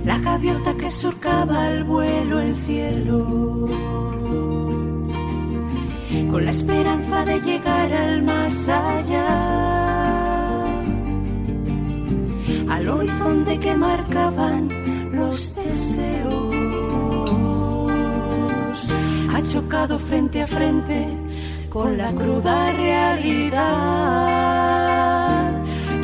La 0.03 0.17
gaviota 0.17 0.75
que 0.75 0.89
surcaba 0.89 1.67
al 1.67 1.83
vuelo 1.85 2.41
el 2.41 2.55
cielo, 2.55 3.67
con 6.29 6.45
la 6.45 6.51
esperanza 6.51 7.23
de 7.23 7.39
llegar 7.41 7.93
al 7.93 8.23
más 8.23 8.67
allá, 8.67 9.25
al 12.69 12.89
horizonte 12.89 13.59
que 13.59 13.75
marcaban 13.75 14.67
los 15.13 15.55
deseos, 15.55 16.55
ha 19.33 19.41
chocado 19.43 19.97
frente 19.99 20.41
a 20.41 20.47
frente 20.47 21.07
con 21.73 21.97
la 21.97 22.11
cruda 22.13 22.71
realidad. 22.73 23.63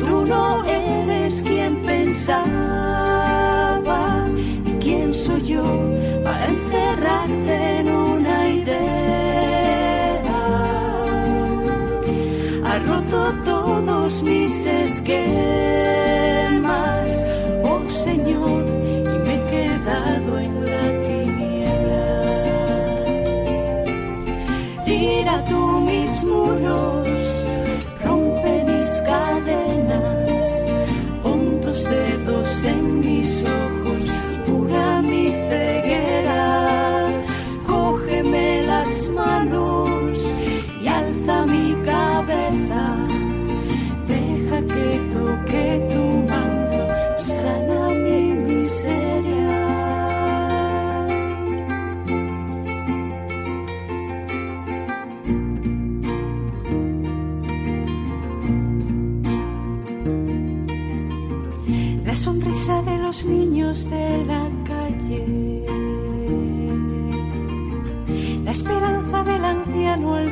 Tú 0.00 0.26
no 0.26 0.64
eres 0.64 1.42
quien 1.42 1.80
pensaba 1.82 2.48
y 4.66 4.72
quién 4.82 5.14
soy 5.14 5.42
yo 5.42 5.62
para 6.24 6.46
encerrarte 6.46 7.78
en 7.78 7.88
una 7.88 8.48
idea. 8.48 8.80
Ha 12.64 12.78
roto 12.80 13.32
todos 13.44 14.22
mis 14.24 14.66
esquemas, 14.66 16.09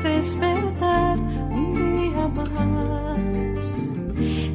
despertar 0.02 1.18
un 1.18 1.74
día 1.74 2.28
más, 2.28 2.48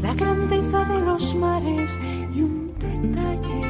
la 0.01 0.13
grandeza 0.13 0.85
de 0.85 0.99
los 0.99 1.35
mares 1.35 1.91
y 2.35 2.41
un 2.41 2.73
detalle 2.79 3.61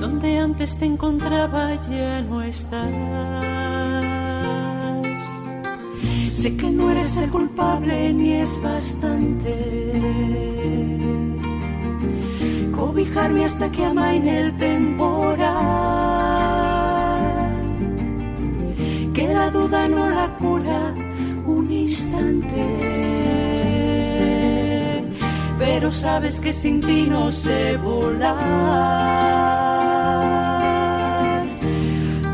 donde 0.00 0.38
antes 0.38 0.78
te 0.78 0.86
encontraba 0.86 1.80
ya 1.88 2.22
no 2.22 2.42
estás. 2.42 2.92
Sé 6.28 6.56
que 6.56 6.70
no 6.70 6.90
eres 6.90 7.16
el 7.16 7.30
culpable 7.30 8.12
ni 8.12 8.32
es 8.34 8.60
bastante 8.62 9.54
cobijarme 12.72 13.44
hasta 13.44 13.70
que 13.72 13.84
amaine 13.84 14.40
el 14.40 14.56
temporal. 14.56 15.13
Duda 19.54 19.88
no 19.88 20.10
la 20.10 20.28
cura 20.42 20.80
un 21.46 21.70
instante. 21.70 22.62
Pero 25.58 25.86
sabes 25.92 26.34
que 26.40 26.52
sin 26.52 26.80
ti 26.80 27.06
no 27.14 27.22
sé 27.30 27.76
volar. 27.76 28.34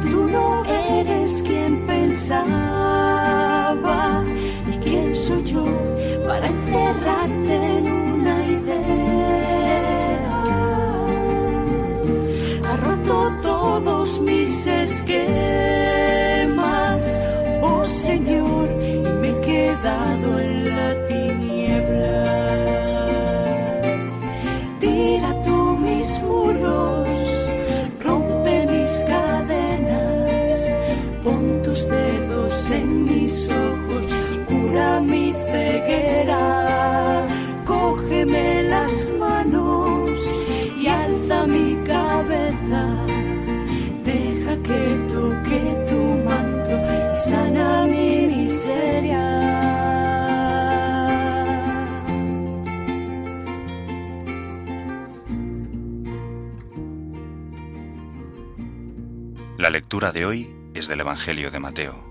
Tú 0.03 0.19
no 0.37 0.65
eres 0.65 1.43
quien 1.49 1.73
pensaba 1.87 2.55
y 4.73 4.75
quién 4.85 5.15
soy 5.15 5.43
yo 5.45 5.65
para 6.27 6.47
encerrarte 6.55 7.55
en 7.77 7.85
una 8.09 8.37
idea. 8.59 10.35
Ha 12.67 12.75
roto 12.87 13.17
todos 13.43 14.09
mis 14.21 14.67
esquemas, 14.67 15.10
de 60.01 60.25
hoy 60.25 60.57
es 60.75 60.89
del 60.89 61.01
Evangelio 61.01 61.51
de 61.51 61.61
Mateo. 61.61 62.03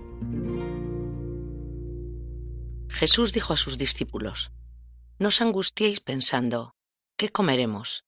Jesús 2.88 3.32
dijo 3.32 3.52
a 3.52 3.56
sus 3.56 3.78
discípulos, 3.78 4.52
No 5.18 5.28
os 5.28 5.40
angustiéis 5.40 5.98
pensando, 5.98 6.76
¿qué 7.16 7.30
comeremos? 7.30 8.04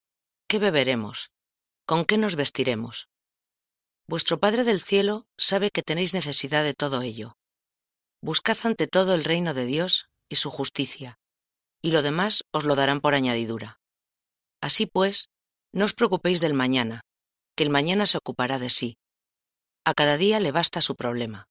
¿Qué 0.47 0.57
beberemos? 0.57 1.31
¿Con 1.85 2.05
qué 2.05 2.17
nos 2.17 2.37
vestiremos? 2.37 3.09
Vuestro 4.07 4.39
Padre 4.39 4.63
del 4.63 4.79
cielo 4.79 5.27
sabe 5.37 5.69
que 5.69 5.83
tenéis 5.83 6.13
necesidad 6.13 6.63
de 6.63 6.73
todo 6.73 7.01
ello. 7.01 7.35
Buscad 8.21 8.57
ante 8.63 8.87
todo 8.87 9.13
el 9.13 9.25
reino 9.25 9.53
de 9.53 9.65
Dios 9.65 10.07
y 10.29 10.37
su 10.37 10.49
justicia, 10.49 11.19
y 11.81 11.91
lo 11.91 12.01
demás 12.03 12.45
os 12.53 12.63
lo 12.63 12.75
darán 12.75 13.01
por 13.01 13.15
añadidura. 13.15 13.81
Así 14.61 14.85
pues, 14.85 15.27
no 15.73 15.83
os 15.83 15.93
preocupéis 15.93 16.39
del 16.39 16.53
mañana, 16.53 17.01
que 17.57 17.65
el 17.65 17.69
mañana 17.69 18.05
se 18.05 18.17
ocupará 18.17 18.59
de 18.59 18.69
sí. 18.69 18.95
A 19.85 19.93
cada 19.93 20.15
día 20.15 20.39
le 20.39 20.53
basta 20.53 20.79
su 20.79 20.95
problema. 20.95 21.49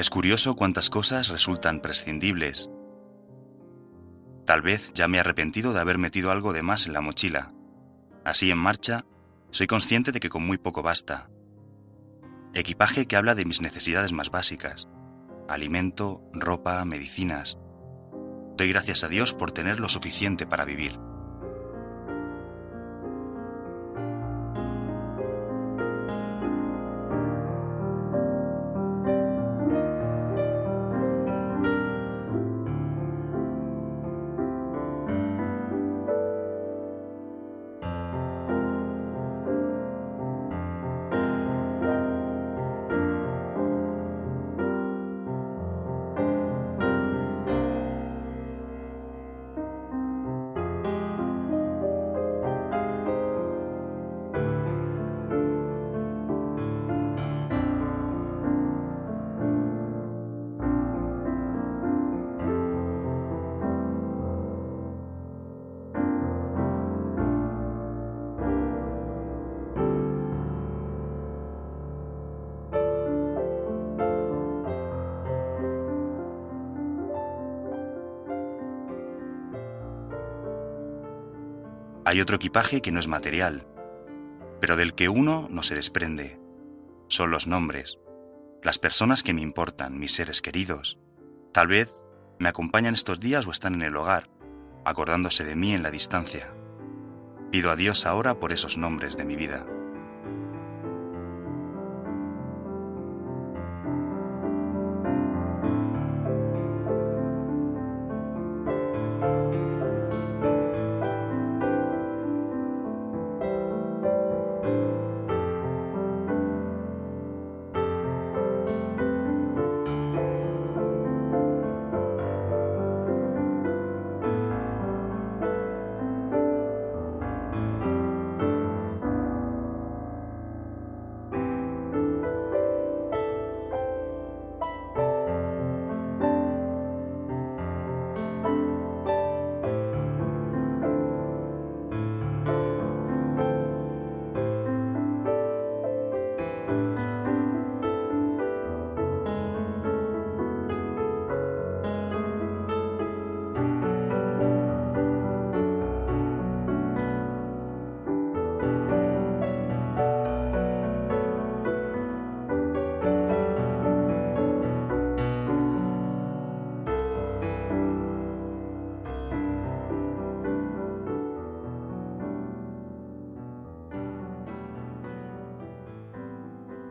Es 0.00 0.08
curioso 0.08 0.56
cuántas 0.56 0.88
cosas 0.88 1.28
resultan 1.28 1.82
prescindibles. 1.82 2.70
Tal 4.46 4.62
vez 4.62 4.94
ya 4.94 5.08
me 5.08 5.18
he 5.18 5.20
arrepentido 5.20 5.74
de 5.74 5.80
haber 5.80 5.98
metido 5.98 6.30
algo 6.30 6.54
de 6.54 6.62
más 6.62 6.86
en 6.86 6.94
la 6.94 7.02
mochila. 7.02 7.52
Así 8.24 8.50
en 8.50 8.56
marcha, 8.56 9.04
soy 9.50 9.66
consciente 9.66 10.10
de 10.10 10.18
que 10.18 10.30
con 10.30 10.42
muy 10.42 10.56
poco 10.56 10.80
basta. 10.80 11.28
Equipaje 12.54 13.04
que 13.04 13.16
habla 13.16 13.34
de 13.34 13.44
mis 13.44 13.60
necesidades 13.60 14.12
más 14.12 14.30
básicas. 14.30 14.88
Alimento, 15.50 16.22
ropa, 16.32 16.82
medicinas. 16.86 17.58
Doy 18.56 18.70
gracias 18.70 19.04
a 19.04 19.08
Dios 19.08 19.34
por 19.34 19.52
tener 19.52 19.80
lo 19.80 19.90
suficiente 19.90 20.46
para 20.46 20.64
vivir. 20.64 20.98
Hay 82.10 82.20
otro 82.20 82.34
equipaje 82.34 82.82
que 82.82 82.90
no 82.90 82.98
es 82.98 83.06
material, 83.06 83.68
pero 84.60 84.74
del 84.74 84.94
que 84.94 85.08
uno 85.08 85.46
no 85.48 85.62
se 85.62 85.76
desprende. 85.76 86.40
Son 87.06 87.30
los 87.30 87.46
nombres, 87.46 88.00
las 88.64 88.80
personas 88.80 89.22
que 89.22 89.32
me 89.32 89.42
importan, 89.42 89.96
mis 89.96 90.14
seres 90.14 90.42
queridos. 90.42 90.98
Tal 91.52 91.68
vez 91.68 92.02
me 92.40 92.48
acompañan 92.48 92.94
estos 92.94 93.20
días 93.20 93.46
o 93.46 93.52
están 93.52 93.74
en 93.74 93.82
el 93.82 93.96
hogar, 93.96 94.28
acordándose 94.84 95.44
de 95.44 95.54
mí 95.54 95.72
en 95.72 95.84
la 95.84 95.92
distancia. 95.92 96.52
Pido 97.52 97.70
a 97.70 97.76
Dios 97.76 98.04
ahora 98.06 98.40
por 98.40 98.50
esos 98.50 98.76
nombres 98.76 99.16
de 99.16 99.24
mi 99.24 99.36
vida. 99.36 99.64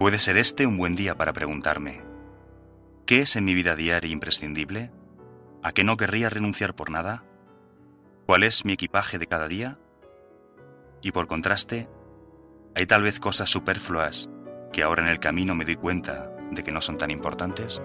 Puede 0.09 0.17
ser 0.17 0.37
este 0.37 0.65
un 0.65 0.75
buen 0.75 0.95
día 0.95 1.13
para 1.13 1.33
preguntarme, 1.33 2.01
¿qué 3.05 3.21
es 3.21 3.35
en 3.35 3.45
mi 3.45 3.53
vida 3.53 3.75
diaria 3.75 4.11
imprescindible? 4.11 4.91
¿A 5.61 5.71
qué 5.71 5.83
no 5.83 5.97
querría 5.97 6.31
renunciar 6.31 6.75
por 6.75 6.89
nada? 6.89 7.23
¿Cuál 8.25 8.41
es 8.41 8.65
mi 8.65 8.73
equipaje 8.73 9.19
de 9.19 9.27
cada 9.27 9.47
día? 9.47 9.77
Y 11.03 11.11
por 11.11 11.27
contraste, 11.27 11.87
¿hay 12.73 12.87
tal 12.87 13.03
vez 13.03 13.19
cosas 13.19 13.51
superfluas 13.51 14.31
que 14.73 14.81
ahora 14.81 15.03
en 15.03 15.09
el 15.09 15.19
camino 15.19 15.53
me 15.53 15.63
doy 15.63 15.75
cuenta 15.75 16.31
de 16.49 16.63
que 16.63 16.71
no 16.71 16.81
son 16.81 16.97
tan 16.97 17.11
importantes? 17.11 17.79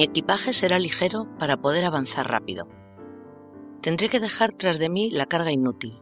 Mi 0.00 0.04
equipaje 0.04 0.54
será 0.54 0.78
ligero 0.78 1.26
para 1.38 1.58
poder 1.58 1.84
avanzar 1.84 2.26
rápido. 2.26 2.66
Tendré 3.82 4.08
que 4.08 4.18
dejar 4.18 4.50
tras 4.54 4.78
de 4.78 4.88
mí 4.88 5.10
la 5.10 5.26
carga 5.26 5.52
inútil, 5.52 6.00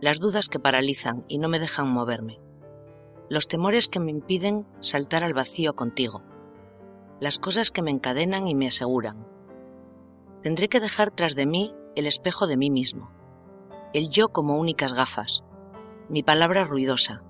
las 0.00 0.18
dudas 0.18 0.48
que 0.48 0.58
paralizan 0.58 1.24
y 1.28 1.38
no 1.38 1.48
me 1.48 1.60
dejan 1.60 1.86
moverme, 1.88 2.40
los 3.28 3.46
temores 3.46 3.86
que 3.86 4.00
me 4.00 4.10
impiden 4.10 4.66
saltar 4.80 5.22
al 5.22 5.34
vacío 5.34 5.76
contigo, 5.76 6.24
las 7.20 7.38
cosas 7.38 7.70
que 7.70 7.80
me 7.80 7.92
encadenan 7.92 8.48
y 8.48 8.56
me 8.56 8.66
aseguran. 8.66 9.24
Tendré 10.42 10.68
que 10.68 10.80
dejar 10.80 11.12
tras 11.12 11.36
de 11.36 11.46
mí 11.46 11.72
el 11.94 12.08
espejo 12.08 12.48
de 12.48 12.56
mí 12.56 12.70
mismo, 12.70 13.12
el 13.94 14.10
yo 14.10 14.30
como 14.30 14.58
únicas 14.58 14.94
gafas, 14.94 15.44
mi 16.08 16.24
palabra 16.24 16.64
ruidosa, 16.64 17.22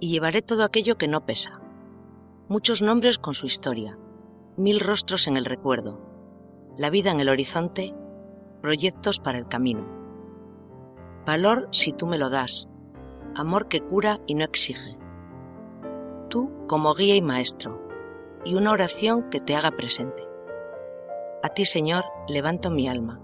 y 0.00 0.08
llevaré 0.12 0.40
todo 0.40 0.64
aquello 0.64 0.96
que 0.96 1.08
no 1.08 1.26
pesa, 1.26 1.60
muchos 2.48 2.80
nombres 2.80 3.18
con 3.18 3.34
su 3.34 3.44
historia, 3.44 3.98
mil 4.58 4.80
rostros 4.80 5.28
en 5.28 5.36
el 5.36 5.44
recuerdo, 5.44 6.00
la 6.76 6.90
vida 6.90 7.12
en 7.12 7.20
el 7.20 7.28
horizonte, 7.28 7.94
proyectos 8.60 9.20
para 9.20 9.38
el 9.38 9.46
camino. 9.46 9.86
Valor 11.24 11.68
si 11.70 11.92
tú 11.92 12.06
me 12.06 12.18
lo 12.18 12.28
das, 12.28 12.68
amor 13.36 13.68
que 13.68 13.80
cura 13.80 14.18
y 14.26 14.34
no 14.34 14.44
exige. 14.44 14.98
Tú 16.28 16.50
como 16.66 16.94
guía 16.94 17.14
y 17.14 17.22
maestro, 17.22 17.80
y 18.44 18.56
una 18.56 18.72
oración 18.72 19.30
que 19.30 19.40
te 19.40 19.54
haga 19.54 19.70
presente. 19.70 20.26
A 21.44 21.50
ti, 21.50 21.64
Señor, 21.64 22.04
levanto 22.26 22.68
mi 22.68 22.88
alma, 22.88 23.20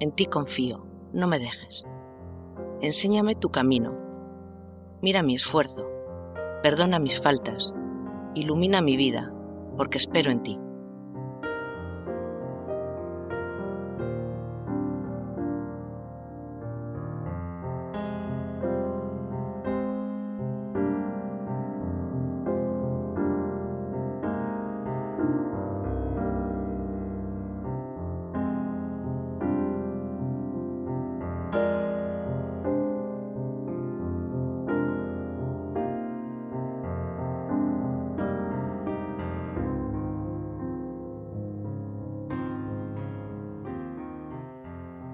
en 0.00 0.10
ti 0.10 0.26
confío, 0.26 0.84
no 1.12 1.28
me 1.28 1.38
dejes. 1.38 1.84
Enséñame 2.80 3.36
tu 3.36 3.50
camino, 3.50 3.96
mira 5.00 5.22
mi 5.22 5.36
esfuerzo, 5.36 5.88
perdona 6.60 6.98
mis 6.98 7.20
faltas, 7.20 7.72
ilumina 8.34 8.82
mi 8.82 8.96
vida, 8.96 9.32
porque 9.76 9.98
espero 9.98 10.32
en 10.32 10.42
ti. 10.42 10.58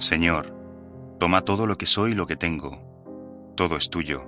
Señor, 0.09 0.55
toma 1.21 1.43
todo 1.43 1.67
lo 1.67 1.77
que 1.77 1.85
soy 1.85 2.13
y 2.13 2.15
lo 2.15 2.27
que 2.27 2.35
tengo. 2.35 3.53
Todo 3.59 3.77
es 3.77 3.91
tuyo. 3.91 4.25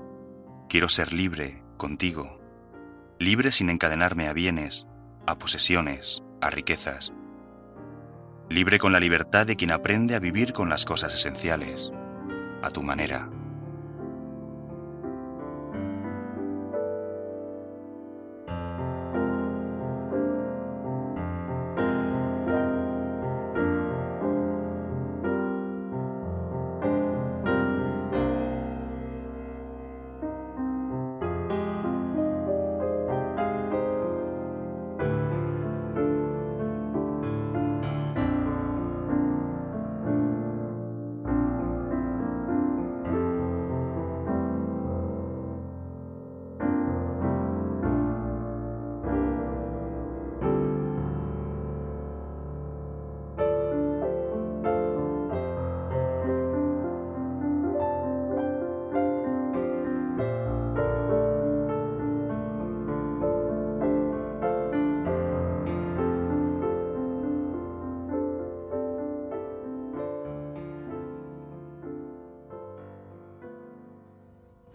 Quiero 0.68 0.90
ser 0.90 1.14
libre 1.14 1.62
contigo. 1.78 2.38
Libre 3.18 3.50
sin 3.50 3.70
encadenarme 3.70 4.28
a 4.28 4.34
bienes, 4.34 4.86
a 5.26 5.38
posesiones, 5.38 6.22
a 6.42 6.50
riquezas. 6.50 7.14
Libre 8.50 8.78
con 8.78 8.92
la 8.92 9.00
libertad 9.00 9.46
de 9.46 9.56
quien 9.56 9.72
aprende 9.72 10.14
a 10.14 10.18
vivir 10.18 10.52
con 10.52 10.68
las 10.68 10.84
cosas 10.84 11.14
esenciales, 11.14 11.90
a 12.60 12.68
tu 12.68 12.82
manera. 12.82 13.30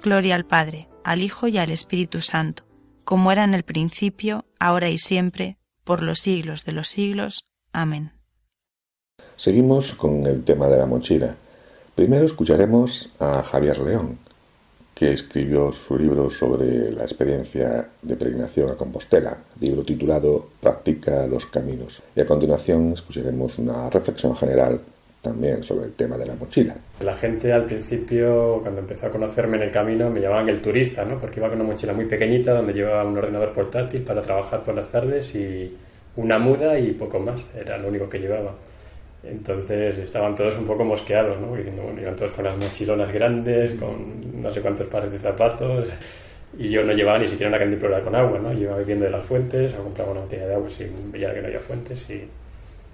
Gloria 0.06 0.36
al 0.36 0.45
Padre, 0.45 0.88
al 1.03 1.24
Hijo 1.24 1.47
y 1.47 1.58
al 1.58 1.72
Espíritu 1.72 2.22
Santo, 2.22 2.64
como 3.06 3.32
era 3.32 3.43
en 3.43 3.56
el 3.56 3.64
principio, 3.64 4.45
ahora 4.60 4.89
y 4.89 4.99
siempre, 4.99 5.58
por 5.84 6.03
los 6.03 6.20
siglos 6.20 6.64
de 6.64 6.74
los 6.74 6.89
siglos. 6.89 7.43
Amén. 7.74 8.12
Seguimos 9.36 9.95
con 9.95 10.24
el 10.28 10.43
tema 10.43 10.68
de 10.68 10.78
la 10.78 10.86
mochila. 10.86 11.36
Primero 11.95 12.28
escucharemos 12.28 13.10
a 13.20 13.41
Javier 13.41 13.80
León, 13.80 14.20
que 14.93 15.12
escribió 15.12 15.72
su 15.72 15.97
libro 15.97 16.30
sobre 16.30 16.91
la 16.91 17.01
experiencia 17.01 17.89
de 18.03 18.16
peregrinación 18.16 18.70
a 18.70 18.76
Compostela, 18.76 19.39
libro 19.60 19.84
titulado 19.84 20.49
Practica 20.62 21.26
los 21.26 21.47
caminos. 21.47 22.03
Y 22.16 22.22
a 22.22 22.28
continuación 22.28 22.93
escucharemos 22.93 23.58
una 23.58 23.89
reflexión 23.89 24.36
general 24.38 24.80
también 25.26 25.64
sobre 25.64 25.86
el 25.86 25.94
tema 25.94 26.18
de 26.18 26.26
la 26.28 26.36
mochila. 26.36 26.76
La 27.00 27.16
gente 27.18 27.52
al 27.52 27.66
principio, 27.66 28.60
cuando 28.62 28.82
empezó 28.82 29.08
a 29.08 29.10
conocerme 29.10 29.58
en 29.58 29.64
el 29.64 29.72
camino, 29.72 30.10
me 30.12 30.22
llamaban 30.22 30.50
el 30.50 30.62
turista, 30.62 31.04
¿no? 31.04 31.18
porque 31.20 31.40
iba 31.40 31.50
con 31.50 31.60
una 31.60 31.72
mochila 31.72 31.94
muy 31.94 32.06
pequeñita 32.06 32.54
donde 32.54 32.74
llevaba 32.74 33.04
un 33.04 33.18
ordenador 33.18 33.52
portátil 33.52 34.04
para 34.04 34.22
trabajar 34.22 34.62
por 34.62 34.76
las 34.76 34.88
tardes 34.90 35.34
y 35.34 35.76
una 36.18 36.38
muda 36.38 36.78
y 36.78 36.92
poco 36.92 37.20
más, 37.20 37.44
era 37.56 37.78
lo 37.80 37.88
único 37.88 38.08
que 38.08 38.20
llevaba. 38.20 38.54
Entonces 39.24 39.98
estaban 39.98 40.36
todos 40.36 40.56
un 40.58 40.66
poco 40.66 40.84
mosqueados, 40.84 41.42
¿no? 41.42 41.48
bueno, 41.48 42.00
iban 42.00 42.16
todos 42.16 42.32
con 42.32 42.46
las 42.46 42.56
mochilonas 42.56 43.12
grandes, 43.12 43.72
con 43.74 44.40
no 44.40 44.52
sé 44.52 44.62
cuántos 44.62 44.86
pares 44.86 45.12
de 45.12 45.18
zapatos, 45.18 45.90
y 46.56 46.70
yo 46.70 46.84
no 46.84 46.94
llevaba 46.94 47.18
ni 47.18 47.28
siquiera 47.28 47.50
una 47.50 47.58
cantimplora 47.58 48.02
con 48.02 48.16
agua, 48.16 48.38
¿no? 48.38 48.54
Yo 48.54 48.60
iba 48.60 48.78
bebiendo 48.78 49.06
de 49.06 49.12
las 49.12 49.26
fuentes, 49.26 49.74
o 49.74 49.84
compraba 49.84 50.12
una 50.12 50.22
botella 50.22 50.46
de 50.46 50.54
agua 50.54 50.70
si 50.70 50.86
veía 51.12 51.34
que 51.34 51.42
no 51.42 51.48
había 51.48 51.60
fuentes 51.60 52.08
y 52.12 52.22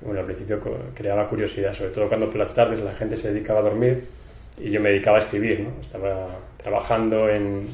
bueno, 0.01 0.21
al 0.21 0.25
principio 0.25 0.59
creaba 0.93 1.27
curiosidad, 1.27 1.73
sobre 1.73 1.91
todo 1.91 2.07
cuando 2.07 2.27
por 2.27 2.37
las 2.37 2.53
tardes 2.53 2.81
la 2.81 2.93
gente 2.93 3.15
se 3.15 3.31
dedicaba 3.31 3.59
a 3.59 3.63
dormir 3.63 4.03
y 4.59 4.71
yo 4.71 4.81
me 4.81 4.89
dedicaba 4.89 5.17
a 5.17 5.21
escribir, 5.21 5.61
¿no? 5.61 5.81
Estaba 5.81 6.39
trabajando 6.57 7.29
en, 7.29 7.67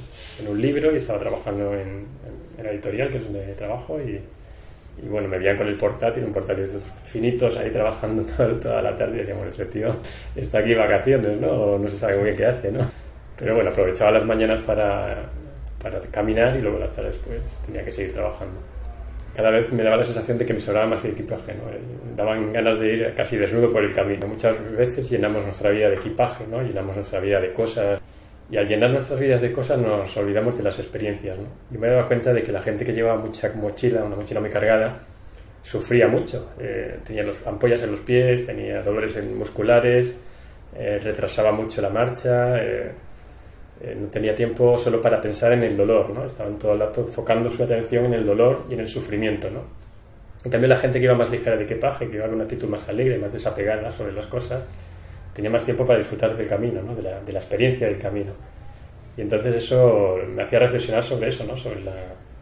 un 0.48 0.62
libro 0.62 0.94
y 0.94 0.98
estaba 0.98 1.20
trabajando 1.20 1.74
en, 1.74 2.06
en, 2.58 2.64
la 2.64 2.72
editorial, 2.72 3.10
que 3.10 3.18
es 3.18 3.24
donde 3.24 3.54
trabajo, 3.54 4.00
y, 4.00 4.22
y, 5.02 5.08
bueno, 5.08 5.28
me 5.28 5.38
veían 5.38 5.58
con 5.58 5.68
el 5.68 5.78
portátil, 5.78 6.24
un 6.24 6.34
portátil 6.34 6.72
de 6.72 6.80
finitos 7.06 7.58
ahí 7.58 7.70
trabajando 7.72 8.24
toda, 8.62 8.82
la 8.82 8.96
tarde 8.96 9.16
y 9.16 9.20
decía, 9.20 9.36
bueno, 9.36 9.50
ese 9.50 9.66
tío 9.66 9.96
está 10.36 10.60
aquí 10.60 10.76
vacaciones, 10.76 11.40
¿no? 11.40 11.50
O 11.50 11.80
no 11.80 11.88
se 11.88 11.98
sabe 11.98 12.16
muy 12.16 12.26
bien 12.26 12.38
qué 12.38 12.46
hace, 12.46 12.72
¿no? 12.72 12.90
Pero 13.38 13.56
bueno, 13.56 13.70
aprovechaba 13.70 14.12
las 14.12 14.26
mañanas 14.26 14.62
para, 14.62 15.24
para 15.82 16.00
caminar 16.12 16.56
y 16.56 16.62
luego 16.62 16.80
las 16.80 16.92
tardes 16.92 17.18
pues 17.20 17.40
tenía 17.66 17.84
que 17.84 17.92
seguir 17.92 18.14
trabajando 18.14 18.77
cada 19.38 19.52
vez 19.52 19.72
me 19.72 19.84
daba 19.84 19.98
la 19.98 20.04
sensación 20.04 20.40
de 20.40 20.48
que 20.48 20.54
me 20.56 20.60
sobraba 20.60 20.88
más 20.88 21.06
el 21.06 21.12
equipaje, 21.12 21.54
¿no? 21.54 21.70
Eh, 21.70 21.80
daban 22.16 22.52
ganas 22.52 22.80
de 22.80 22.88
ir 22.92 23.14
casi 23.16 23.38
desnudo 23.38 23.70
por 23.70 23.84
el 23.84 23.94
camino. 23.94 24.26
Muchas 24.26 24.58
veces 24.76 25.08
llenamos 25.12 25.44
nuestra 25.44 25.70
vida 25.70 25.90
de 25.90 25.98
equipaje, 25.98 26.48
¿no? 26.48 26.60
Llenamos 26.64 26.96
nuestra 26.96 27.20
vida 27.20 27.40
de 27.40 27.54
cosas 27.54 28.02
y 28.50 28.58
al 28.58 28.68
llenar 28.68 28.90
nuestras 28.90 29.20
vidas 29.20 29.40
de 29.40 29.52
cosas 29.52 29.78
nos 29.78 30.18
olvidamos 30.18 30.58
de 30.58 30.64
las 30.64 30.80
experiencias, 30.80 31.38
¿no? 31.38 31.46
Yo 31.70 31.80
me 31.80 31.88
dado 31.88 32.08
cuenta 32.08 32.34
de 32.34 32.42
que 32.42 32.52
la 32.52 32.62
gente 32.62 32.84
que 32.84 32.94
llevaba 32.94 33.22
mucha 33.22 33.54
mochila, 33.54 34.04
una 34.04 34.16
mochila 34.16 34.40
muy 34.40 34.50
cargada, 34.50 35.02
sufría 35.62 36.08
mucho. 36.08 36.54
Eh, 36.60 36.98
tenía 37.06 37.22
los, 37.22 37.38
ampollas 37.46 37.84
en 37.84 37.92
los 37.92 38.00
pies, 38.00 38.48
tenía 38.48 38.82
dolores 38.82 39.24
musculares, 39.24 40.18
eh, 40.76 40.98
retrasaba 40.98 41.52
mucho 41.52 41.80
la 41.80 41.90
marcha, 41.92 42.58
eh, 42.58 42.92
no 43.96 44.08
tenía 44.08 44.34
tiempo 44.34 44.78
solo 44.78 45.00
para 45.02 45.22
pensar 45.22 45.54
en 45.54 45.64
el 45.64 45.78
dolor, 45.78 46.10
¿no? 46.10 46.26
Estaban 46.26 46.58
todo 46.58 46.74
el 46.74 46.80
rato 46.80 47.02
enfocando 47.02 47.50
su 47.50 47.64
atención 47.64 48.06
en 48.06 48.14
el 48.14 48.26
dolor 48.26 48.66
y 48.70 48.74
en 48.74 48.80
el 48.80 48.88
sufrimiento, 48.88 49.50
¿no? 49.50 49.62
En 50.44 50.52
cambio, 50.52 50.70
la 50.70 50.78
gente 50.78 51.00
que 51.00 51.06
iba 51.06 51.16
más 51.16 51.30
ligera 51.30 51.58
de 51.58 51.64
equipaje, 51.64 52.10
que 52.10 52.16
iba 52.16 52.26
con 52.26 52.36
una 52.36 52.44
actitud 52.44 52.68
más 52.68 52.88
alegre, 52.88 53.18
más 53.18 53.34
desapegada 53.34 53.92
sobre 53.92 54.14
las 54.14 54.28
cosas, 54.28 54.64
tenía 55.34 55.52
más 55.52 55.64
tiempo 55.64 55.86
para 55.86 56.00
disfrutar 56.00 56.36
del 56.36 56.48
camino, 56.48 56.82
¿no? 56.82 56.96
de, 56.96 57.02
la, 57.02 57.20
de 57.20 57.32
la 57.32 57.40
experiencia 57.40 57.88
del 57.88 58.00
camino. 58.00 58.34
Y 59.16 59.22
entonces 59.22 59.56
eso 59.56 60.18
me 60.28 60.44
hacía 60.44 60.60
reflexionar 60.60 61.04
sobre 61.04 61.28
eso, 61.28 61.44
¿no? 61.44 61.58
sobre 61.58 61.82
la, 61.84 61.94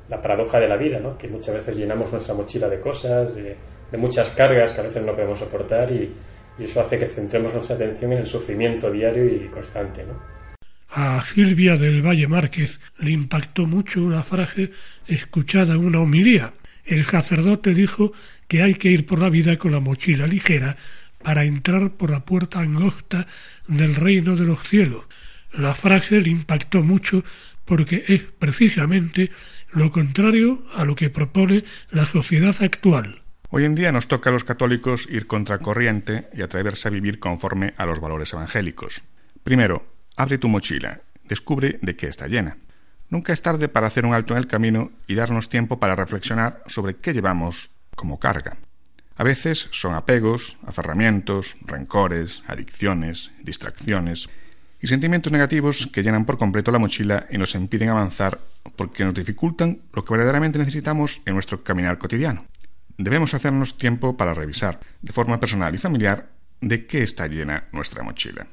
la 0.10 0.22
paradoja 0.22 0.60
de 0.60 0.68
la 0.68 0.78
vida, 0.78 1.00
¿no? 1.00 1.18
que 1.18 1.28
muchas 1.28 1.56
veces 1.56 1.78
llenamos 1.78 2.12
nuestra 2.12 2.34
mochila 2.34 2.70
de 2.70 2.80
cosas, 2.80 3.34
de, 3.36 3.56
muchas 3.98 4.30
cargas 4.32 4.74
que 4.74 4.82
a 4.82 4.84
veces 4.84 5.02
no 5.04 5.14
podemos 5.14 5.40
soportar 5.40 5.90
y, 5.90 6.14
y, 6.60 6.64
eso 6.64 6.82
hace 6.82 6.98
que 6.98 7.08
centremos 7.08 7.54
nuestra 7.54 7.76
atención 7.76 8.12
en 8.12 8.20
el 8.20 8.26
sufrimiento 8.26 8.92
diario 8.92 9.26
y 9.26 9.48
constante. 9.48 10.04
¿no? 10.04 10.35
A 10.90 11.24
Silvia 11.26 11.76
del 11.76 12.02
Valle 12.02 12.28
Márquez 12.28 12.80
le 13.00 13.12
impactó 13.12 13.66
mucho 13.66 14.02
una 14.02 14.24
frase 14.24 14.72
escuchada 15.08 15.74
en 15.76 15.86
una 15.86 16.00
homilía. 16.00 16.54
El 16.86 17.04
sacerdote 17.04 17.74
dijo 17.74 18.14
que 18.48 18.62
hay 18.62 18.76
que 18.76 18.90
ir 18.90 19.06
por 19.06 19.20
la 19.20 19.30
vida 19.30 19.58
con 19.58 19.72
la 19.72 19.80
mochila 19.80 20.28
ligera 20.28 20.78
para 21.22 21.44
entrar 21.44 21.92
por 21.92 22.12
la 22.12 22.24
puerta 22.24 22.60
angosta 22.60 23.28
del 23.68 23.96
reino 23.96 24.36
de 24.36 24.46
los 24.46 24.68
cielos. 24.68 25.06
La 25.52 25.74
frase 25.74 26.22
le 26.22 26.30
impactó 26.30 26.84
mucho 26.84 27.24
porque 27.66 28.06
es 28.08 28.24
precisamente 28.24 29.32
lo 29.72 29.92
contrario 29.92 30.64
a 30.76 30.86
lo 30.86 30.96
que 30.96 31.10
propone 31.10 31.64
la 31.92 32.06
sociedad 32.06 32.56
actual. 32.62 33.22
Hoy 33.50 33.64
en 33.64 33.76
día 33.76 33.92
nos 33.92 34.08
toca 34.08 34.30
a 34.30 34.34
los 34.34 34.44
católicos 34.44 35.08
ir 35.10 35.28
contracorriente 35.28 36.28
y 36.34 36.42
atreverse 36.42 36.88
a 36.88 36.92
vivir 36.92 37.20
conforme 37.20 37.74
a 37.78 37.86
los 37.86 38.00
valores 38.00 38.34
evangélicos. 38.34 39.04
Primero, 39.44 39.95
abre 40.18 40.38
tu 40.38 40.48
mochila, 40.48 41.02
descubre 41.24 41.80
de 41.82 41.96
qué 41.96 42.08
está 42.08 42.28
llena. 42.28 42.58
Nunca 43.10 43.34
es 43.34 43.42
tarde 43.42 43.68
para 43.68 43.88
hacer 43.88 44.06
un 44.06 44.14
alto 44.14 44.34
en 44.34 44.40
el 44.40 44.48
camino 44.48 44.92
y 45.08 45.16
darnos 45.16 45.50
tiempo 45.50 45.80
para 45.80 45.96
reflexionar 45.96 46.64
sobre 46.68 46.96
qué 46.96 47.14
llevamos 47.14 47.72
como 47.96 48.20
carga. 48.20 48.58
A 49.18 49.24
veces 49.24 49.70
son 49.72 49.94
apegos, 49.94 50.58
aferramientos, 50.66 51.56
rencores, 51.66 52.42
adicciones, 52.48 53.32
distracciones, 53.42 54.30
y 54.82 54.88
sentimientos 54.88 55.32
negativos 55.32 55.88
que 55.92 56.04
llenan 56.04 56.26
por 56.26 56.38
completo 56.38 56.72
la 56.72 56.78
mochila 56.78 57.26
y 57.32 57.40
nos 57.40 57.56
impiden 57.56 57.90
avanzar 57.90 58.40
porque 58.76 59.04
nos 59.04 59.16
dificultan 59.16 59.82
lo 59.94 60.06
que 60.06 60.14
verdaderamente 60.14 60.60
necesitamos 60.60 61.22
en 61.26 61.34
nuestro 61.34 61.64
caminar 61.64 61.98
cotidiano. 61.98 62.46
Debemos 62.98 63.34
hacernos 63.34 63.80
tiempo 63.80 64.16
para 64.16 64.36
revisar, 64.36 64.80
de 65.02 65.12
forma 65.12 65.40
personal 65.40 65.74
y 65.74 65.80
familiar, 65.80 66.30
de 66.62 66.86
qué 66.86 67.02
está 67.02 67.28
llena 67.28 67.66
nuestra 67.72 68.04
mochila. 68.04 68.46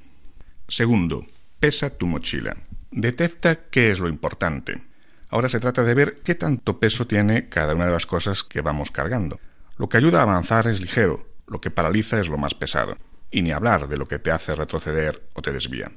Segundo, 0.68 1.26
pesa 1.62 1.90
tu 1.90 2.08
mochila. 2.08 2.56
Detecta 2.90 3.54
qué 3.70 3.92
es 3.92 4.00
lo 4.00 4.08
importante. 4.08 4.82
Ahora 5.28 5.48
se 5.48 5.60
trata 5.60 5.84
de 5.84 5.94
ver 5.94 6.20
qué 6.24 6.34
tanto 6.34 6.80
peso 6.80 7.06
tiene 7.06 7.48
cada 7.48 7.76
una 7.76 7.86
de 7.86 7.92
las 7.92 8.04
cosas 8.04 8.42
que 8.42 8.62
vamos 8.62 8.90
cargando. 8.90 9.38
Lo 9.78 9.88
que 9.88 9.96
ayuda 9.96 10.18
a 10.18 10.22
avanzar 10.22 10.66
es 10.66 10.80
ligero, 10.80 11.24
lo 11.46 11.60
que 11.60 11.70
paraliza 11.70 12.18
es 12.18 12.28
lo 12.28 12.36
más 12.36 12.54
pesado, 12.54 12.96
y 13.30 13.42
ni 13.42 13.52
hablar 13.52 13.86
de 13.86 13.96
lo 13.96 14.08
que 14.08 14.18
te 14.18 14.32
hace 14.32 14.56
retroceder 14.56 15.22
o 15.34 15.40
te 15.40 15.52
desvía. 15.52 15.92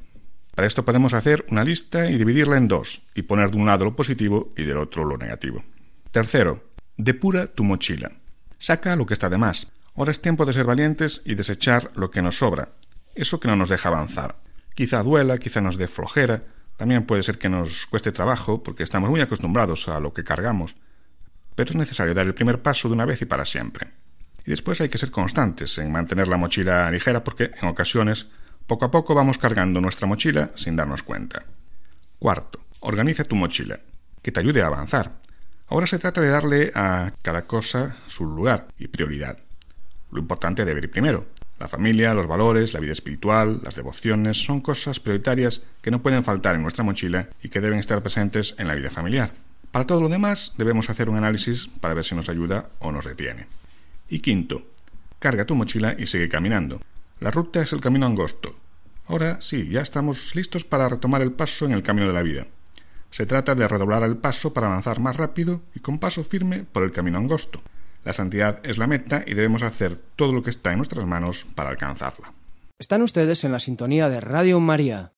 Para 0.54 0.68
esto 0.68 0.86
podemos 0.86 1.16
hacer 1.16 1.44
una 1.50 1.64
lista 1.64 2.12
y 2.12 2.20
dividirla 2.20 2.58
en 2.58 2.68
dos, 2.68 3.02
y 3.16 3.24
poner 3.24 3.50
de 3.50 3.58
un 3.58 3.66
lado 3.66 3.86
lo 3.86 3.96
positivo 3.96 4.54
y 4.56 4.66
del 4.66 4.78
otro 4.78 5.04
lo 5.04 5.18
negativo. 5.18 5.64
Tercero, 6.12 6.64
depura 6.96 7.48
tu 7.48 7.64
mochila. 7.64 8.12
Saca 8.60 8.96
lo 8.96 9.08
que 9.08 9.16
está 9.16 9.30
de 9.30 9.40
más. 9.40 9.66
Ahora 9.96 10.12
es 10.12 10.22
tiempo 10.22 10.46
de 10.46 10.54
ser 10.54 10.66
valientes 10.68 11.24
y 11.26 11.34
desechar 11.34 11.90
lo 11.96 12.12
que 12.12 12.22
nos 12.22 12.38
sobra, 12.38 12.70
eso 13.16 13.40
que 13.40 13.48
no 13.48 13.56
nos 13.56 13.70
deja 13.70 13.90
avanzar. 13.90 14.45
Quizá 14.76 15.02
duela, 15.04 15.38
quizá 15.38 15.62
nos 15.62 15.78
dé 15.78 15.88
flojera, 15.88 16.44
también 16.78 17.06
puede 17.06 17.24
ser 17.24 17.38
que 17.38 17.50
nos 17.50 17.86
cueste 17.88 18.12
trabajo 18.12 18.62
porque 18.62 18.84
estamos 18.84 19.10
muy 19.10 19.22
acostumbrados 19.22 19.88
a 19.88 20.00
lo 20.00 20.14
que 20.14 20.24
cargamos, 20.24 20.76
pero 21.56 21.70
es 21.70 21.76
necesario 21.76 22.14
dar 22.14 22.26
el 22.26 22.34
primer 22.34 22.62
paso 22.62 22.90
de 22.90 22.94
una 22.94 23.06
vez 23.06 23.22
y 23.22 23.26
para 23.26 23.46
siempre. 23.46 23.92
Y 24.46 24.52
después 24.52 24.82
hay 24.82 24.90
que 24.90 24.98
ser 24.98 25.12
constantes 25.12 25.78
en 25.78 25.92
mantener 25.92 26.28
la 26.28 26.38
mochila 26.38 26.92
ligera 26.92 27.24
porque 27.24 27.52
en 27.62 27.70
ocasiones 27.70 28.28
poco 28.68 28.86
a 28.86 28.92
poco 28.92 29.16
vamos 29.16 29.38
cargando 29.38 29.80
nuestra 29.80 30.08
mochila 30.08 30.52
sin 30.56 30.76
darnos 30.76 31.04
cuenta. 31.04 31.46
Cuarto, 32.20 32.60
organiza 32.82 33.24
tu 33.24 33.36
mochila, 33.36 33.80
que 34.22 34.32
te 34.32 34.40
ayude 34.40 34.62
a 34.62 34.68
avanzar. 34.68 35.14
Ahora 35.68 35.88
se 35.88 35.98
trata 35.98 36.22
de 36.22 36.30
darle 36.30 36.72
a 36.76 37.12
cada 37.22 37.48
cosa 37.48 37.96
su 38.08 38.26
lugar 38.26 38.68
y 38.78 38.88
prioridad. 38.88 39.40
Lo 40.12 40.20
importante 40.20 40.66
debe 40.66 40.82
ir 40.82 40.92
primero. 40.92 41.26
La 41.60 41.68
familia, 41.70 42.14
los 42.14 42.28
valores, 42.28 42.74
la 42.74 42.82
vida 42.82 42.92
espiritual, 42.92 43.62
las 43.64 43.76
devociones 43.76 44.44
son 44.44 44.60
cosas 44.60 45.00
prioritarias 45.00 45.62
que 45.82 45.92
no 45.92 46.02
pueden 46.02 46.24
faltar 46.24 46.56
en 46.56 46.64
nuestra 46.64 46.84
mochila 46.84 47.30
y 47.42 47.50
que 47.50 47.62
deben 47.62 47.80
estar 47.80 48.02
presentes 48.02 48.56
en 48.58 48.68
la 48.68 48.76
vida 48.76 48.90
familiar. 48.90 49.32
Para 49.72 49.88
todo 49.88 50.02
lo 50.02 50.10
demás 50.10 50.54
debemos 50.58 50.90
hacer 50.90 51.10
un 51.10 51.18
análisis 51.18 51.70
para 51.80 51.94
ver 51.94 52.04
si 52.04 52.16
nos 52.16 52.30
ayuda 52.30 52.70
o 52.80 52.92
nos 52.92 53.06
detiene. 53.06 53.48
Y 54.10 54.20
quinto, 54.20 54.64
carga 55.20 55.46
tu 55.46 55.56
mochila 55.56 55.96
y 55.98 56.06
sigue 56.06 56.30
caminando. 56.30 56.82
La 57.20 57.32
ruta 57.32 57.62
es 57.62 57.72
el 57.72 57.82
camino 57.82 58.06
angosto. 58.06 58.56
Ahora 59.08 59.40
sí, 59.40 59.70
ya 59.70 59.82
estamos 59.82 60.36
listos 60.36 60.66
para 60.66 60.90
retomar 60.90 61.22
el 61.22 61.32
paso 61.32 61.66
en 61.66 61.72
el 61.72 61.84
camino 61.84 62.08
de 62.08 62.14
la 62.14 62.24
vida. 62.24 62.48
Se 63.12 63.26
trata 63.26 63.56
de 63.56 63.68
redoblar 63.68 64.04
el 64.04 64.18
paso 64.18 64.54
para 64.54 64.68
avanzar 64.68 65.00
más 65.00 65.16
rápido 65.16 65.62
y 65.74 65.80
con 65.80 66.00
paso 66.00 66.24
firme 66.24 66.66
por 66.70 66.84
el 66.84 66.92
camino 66.92 67.18
angosto. 67.18 67.62
La 68.06 68.14
santidad 68.14 68.60
es 68.62 68.78
la 68.78 68.86
meta 68.86 69.24
y 69.26 69.34
debemos 69.34 69.64
hacer 69.64 69.98
todo 70.16 70.32
lo 70.32 70.44
que 70.44 70.52
está 70.52 70.72
en 70.72 70.78
nuestras 70.78 71.06
manos 71.08 71.44
para 71.56 71.72
alcanzarla. 71.72 72.34
Están 72.78 73.02
ustedes 73.02 73.44
en 73.44 73.52
la 73.52 73.60
sintonía 73.60 74.10
de 74.10 74.22
Radio 74.22 74.60
María. 74.60 75.14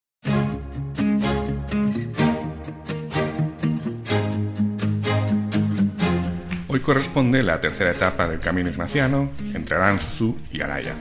Hoy 6.69 6.79
corresponde 6.79 7.43
la 7.43 7.59
tercera 7.59 7.91
etapa 7.91 8.29
del 8.29 8.39
camino 8.39 8.69
ignaciano 8.69 9.31
entre 9.53 9.75
Aranzazú 9.75 10.37
y 10.53 10.61
Araya. 10.61 10.95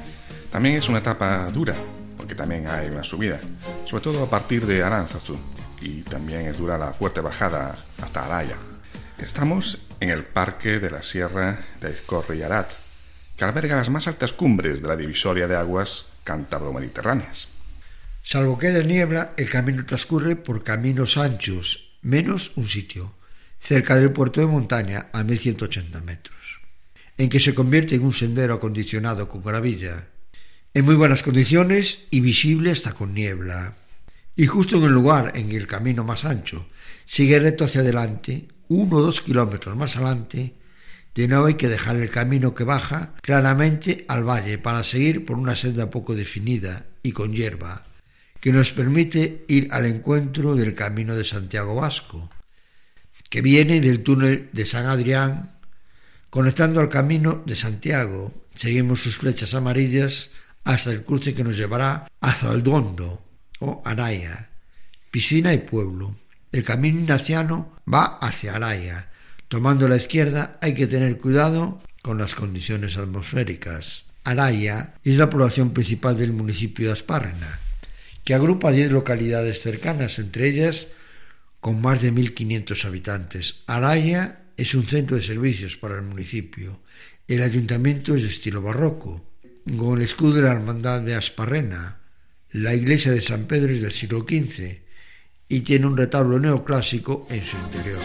También 0.51 0.74
es 0.74 0.89
una 0.89 0.99
etapa 0.99 1.49
dura, 1.53 1.76
porque 2.16 2.34
también 2.34 2.66
hay 2.66 2.89
una 2.89 3.05
subida, 3.05 3.39
sobre 3.84 4.03
todo 4.03 4.24
a 4.24 4.30
partir 4.30 4.66
de 4.66 4.82
Aranzazu, 4.82 5.37
y 5.80 6.03
también 6.03 6.47
es 6.47 6.59
dura 6.59 6.78
la 6.78 6.93
fuerte 6.93 7.20
bajada 7.20 7.78
hasta 8.03 8.24
Araya. 8.24 8.57
Estamos 9.18 9.86
en 10.01 10.11
el 10.11 10.25
Parque 10.25 10.79
de 10.79 10.91
la 10.91 11.03
Sierra 11.03 11.59
de 11.81 11.89
Aizcorre 11.89 12.37
y 12.37 12.43
Arat, 12.43 12.73
que 13.37 13.45
alberga 13.45 13.77
las 13.77 13.91
más 13.91 14.09
altas 14.09 14.33
cumbres 14.33 14.83
de 14.83 14.89
la 14.89 14.97
divisoria 14.97 15.47
de 15.47 15.57
aguas 15.57 16.07
cántabro-mediterráneas. 16.25 17.49
Salvo 18.23 18.59
que 18.59 18.69
de 18.69 18.85
niebla, 18.85 19.33
el 19.37 19.49
camino 19.49 19.85
transcurre 19.85 20.37
por 20.37 20.65
caminos 20.65 21.17
anchos, 21.17 21.99
menos 22.03 22.57
un 22.57 22.67
sitio, 22.67 23.15
cerca 23.61 23.95
del 23.97 24.13
puerto 24.13 24.41
de 24.41 24.47
montaña 24.47 25.09
a 25.13 25.23
1180 25.23 26.01
metros, 26.03 26.61
en 27.19 27.29
que 27.29 27.41
se 27.41 27.55
convierte 27.55 27.95
en 27.95 28.05
un 28.05 28.13
sendero 28.13 28.55
acondicionado 28.55 29.29
con 29.29 29.43
gravilla 29.43 30.09
en 30.77 30.85
muy 30.85 30.95
buenas 30.95 31.23
condiciones 31.23 32.01
y 32.11 32.21
visible 32.21 32.71
hasta 32.71 32.93
con 32.93 33.15
niebla. 33.15 33.75
Y 34.37 34.45
justo 34.45 34.77
en 34.77 34.83
el 34.83 34.93
lugar 34.93 35.33
en 35.35 35.51
el 35.53 35.67
camino 35.67 36.05
más 36.05 36.27
ancho 36.27 36.69
sigue 37.07 37.39
recto 37.39 37.65
hacia 37.65 37.81
adelante, 37.81 38.49
uno 38.69 38.97
o 38.97 39.03
dos 39.03 39.21
kilómetros 39.21 39.77
más 39.77 39.97
adelante, 39.97 40.55
de 41.14 41.29
nuevo 41.29 41.47
hay 41.47 41.55
que 41.55 41.69
dejar 41.69 41.97
el 41.97 42.11
camino 42.11 42.55
que 42.55 42.64
baja 42.64 43.14
claramente 43.23 44.05
al 44.09 44.23
valle 44.23 44.59
para 44.59 44.85
seguir 44.85 45.25
por 45.25 45.39
una 45.39 45.57
senda 45.57 45.91
poco 45.91 46.14
definida 46.14 46.85
y 47.03 47.12
con 47.12 47.33
hierba, 47.33 47.87
que 48.41 48.53
nos 48.53 48.73
permite 48.73 49.45
ir 49.49 49.69
al 49.71 49.87
encuentro 49.87 50.55
del 50.55 50.75
camino 50.75 51.14
de 51.14 51.25
Santiago 51.25 51.75
Vasco, 51.75 52.29
que 53.31 53.41
viene 53.41 53.81
del 53.81 54.03
túnel 54.03 54.51
de 54.53 54.67
San 54.67 54.87
Adrián, 54.87 55.53
conectando 56.29 56.81
al 56.81 56.89
camino 56.89 57.43
de 57.47 57.57
Santiago. 57.57 58.35
Seguimos 58.55 59.03
sus 59.03 59.17
flechas 59.17 59.55
amarillas 59.55 60.31
hasta 60.64 60.91
el 60.91 61.03
cruce 61.03 61.35
que 61.35 61.45
nos 61.45 61.57
llevará 61.57 62.09
a 62.21 62.33
Zaldondo 62.33 63.23
o 63.61 63.83
Araya, 63.85 64.51
piscina 65.11 65.55
y 65.55 65.59
pueblo. 65.59 66.14
El 66.57 66.65
camino 66.65 67.01
ignaciano 67.01 67.77
va 67.87 68.17
hacia 68.17 68.57
Araya. 68.57 69.11
Tomando 69.49 69.89
la 69.89 69.99
izquierda 69.99 70.57
hay 70.63 70.73
que 70.73 70.87
tener 70.87 71.19
cuidado 71.19 71.83
con 72.01 72.17
las 72.17 72.35
condiciones 72.35 72.97
atmosféricas. 72.97 74.05
Araya 74.25 74.95
es 75.05 75.19
la 75.19 75.29
población 75.29 75.75
principal 75.75 76.17
del 76.17 76.33
municipio 76.33 76.87
de 76.87 76.95
Aspárrena, 76.95 77.61
que 78.25 78.33
agrupa 78.33 78.73
10 78.73 78.91
localidades 78.91 79.61
cercanas, 79.61 80.19
entre 80.19 80.49
ellas 80.49 80.87
con 81.61 81.83
más 81.83 82.01
de 82.01 82.11
1.500 82.11 82.87
habitantes. 82.87 83.57
Araya 83.67 84.47
es 84.57 84.75
un 84.75 84.85
centro 84.85 85.17
de 85.17 85.23
servicios 85.23 85.77
para 85.77 85.97
el 85.97 86.05
municipio. 86.05 86.81
El 87.29 87.43
ayuntamiento 87.43 88.15
es 88.15 88.23
de 88.23 88.31
estilo 88.31 88.63
barroco 88.63 89.31
con 89.77 89.99
el 89.99 90.05
escudo 90.07 90.37
de 90.37 90.43
la 90.45 90.53
Hermandad 90.53 91.03
de 91.03 91.17
Asparrena. 91.17 92.01
La 92.51 92.75
iglesia 92.75 93.13
de 93.13 93.21
San 93.21 93.45
Pedro 93.45 93.75
es 93.75 93.83
del 93.83 93.93
siglo 93.93 94.21
XV 94.21 94.86
y 95.49 95.61
tiene 95.61 95.87
un 95.87 95.97
retablo 95.97 96.39
neoclásico 96.39 97.27
en 97.31 97.43
su 97.43 97.57
interior. 97.57 98.03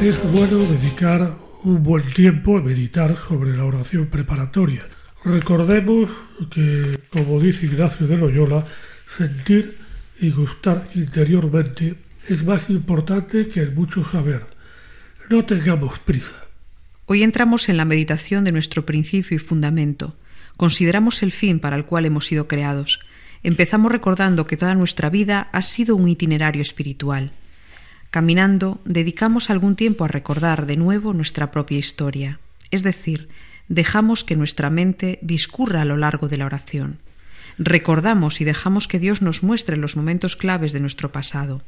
Es 0.00 0.32
bueno 0.32 0.58
dedicar 0.58 1.36
un 1.64 1.82
buen 1.82 2.12
tiempo 2.12 2.56
a 2.56 2.62
meditar 2.62 3.16
sobre 3.28 3.56
la 3.56 3.64
oración 3.64 4.06
preparatoria. 4.06 4.86
Recordemos 5.24 6.08
que, 6.50 7.00
como 7.10 7.40
dice 7.40 7.66
Ignacio 7.66 8.06
de 8.06 8.16
Loyola, 8.16 8.64
sentir 9.16 9.76
y 10.20 10.30
gustar 10.30 10.88
interiormente 10.94 11.96
es 12.28 12.44
más 12.44 12.70
importante 12.70 13.48
que 13.48 13.60
el 13.60 13.72
mucho 13.72 14.04
saber. 14.04 14.46
No 15.28 15.44
tengamos 15.44 15.98
prisa. 15.98 16.46
Hoy 17.06 17.22
entramos 17.22 17.68
en 17.68 17.76
la 17.76 17.84
meditación 17.84 18.44
de 18.44 18.52
nuestro 18.52 18.86
principio 18.86 19.36
y 19.36 19.38
fundamento. 19.38 20.14
Consideramos 20.58 21.22
el 21.22 21.30
fin 21.30 21.60
para 21.60 21.76
el 21.76 21.84
cual 21.84 22.04
hemos 22.04 22.26
sido 22.26 22.48
creados. 22.48 22.98
Empezamos 23.44 23.92
recordando 23.92 24.48
que 24.48 24.56
toda 24.56 24.74
nuestra 24.74 25.08
vida 25.08 25.48
ha 25.52 25.62
sido 25.62 25.94
un 25.94 26.08
itinerario 26.08 26.60
espiritual. 26.60 27.30
Caminando, 28.10 28.80
dedicamos 28.84 29.50
algún 29.50 29.76
tiempo 29.76 30.04
a 30.04 30.08
recordar 30.08 30.66
de 30.66 30.76
nuevo 30.76 31.12
nuestra 31.12 31.52
propia 31.52 31.78
historia, 31.78 32.40
es 32.72 32.82
decir, 32.82 33.28
dejamos 33.68 34.24
que 34.24 34.34
nuestra 34.34 34.68
mente 34.68 35.20
discurra 35.22 35.82
a 35.82 35.84
lo 35.84 35.96
largo 35.96 36.26
de 36.26 36.38
la 36.38 36.46
oración. 36.46 36.98
Recordamos 37.56 38.40
y 38.40 38.44
dejamos 38.44 38.88
que 38.88 38.98
Dios 38.98 39.22
nos 39.22 39.44
muestre 39.44 39.76
los 39.76 39.94
momentos 39.94 40.34
claves 40.34 40.72
de 40.72 40.80
nuestro 40.80 41.12
pasado. 41.12 41.62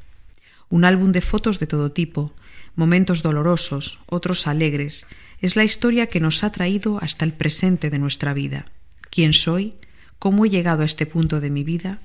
Un 0.68 0.84
álbum 0.84 1.12
de 1.12 1.20
fotos 1.20 1.60
de 1.60 1.68
todo 1.68 1.92
tipo, 1.92 2.34
momentos 2.74 3.22
dolorosos, 3.22 4.00
otros 4.06 4.48
alegres, 4.48 5.06
es 5.40 5.54
la 5.54 5.62
historia 5.62 6.08
que 6.08 6.18
nos 6.18 6.42
ha 6.42 6.50
traído 6.50 6.98
hasta 7.00 7.24
el 7.24 7.32
presente 7.32 7.88
de 7.88 8.00
nuestra 8.00 8.34
vida. 8.34 8.66
¿Quién 9.10 9.32
soy? 9.32 9.74
¿Cómo 10.20 10.44
he 10.44 10.50
llegado 10.50 10.82
a 10.82 10.86
este 10.86 11.04
punto 11.04 11.40
de 11.40 11.50
mi 11.50 11.64
vida? 11.64 11.98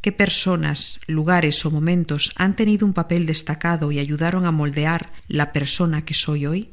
¿Qué 0.00 0.12
personas, 0.12 1.00
lugares 1.08 1.66
o 1.66 1.72
momentos 1.72 2.32
han 2.36 2.54
tenido 2.54 2.86
un 2.86 2.92
papel 2.92 3.26
destacado 3.26 3.90
y 3.90 3.98
ayudaron 3.98 4.46
a 4.46 4.52
moldear 4.52 5.10
la 5.26 5.52
persona 5.52 6.04
que 6.04 6.14
soy 6.14 6.46
hoy? 6.46 6.70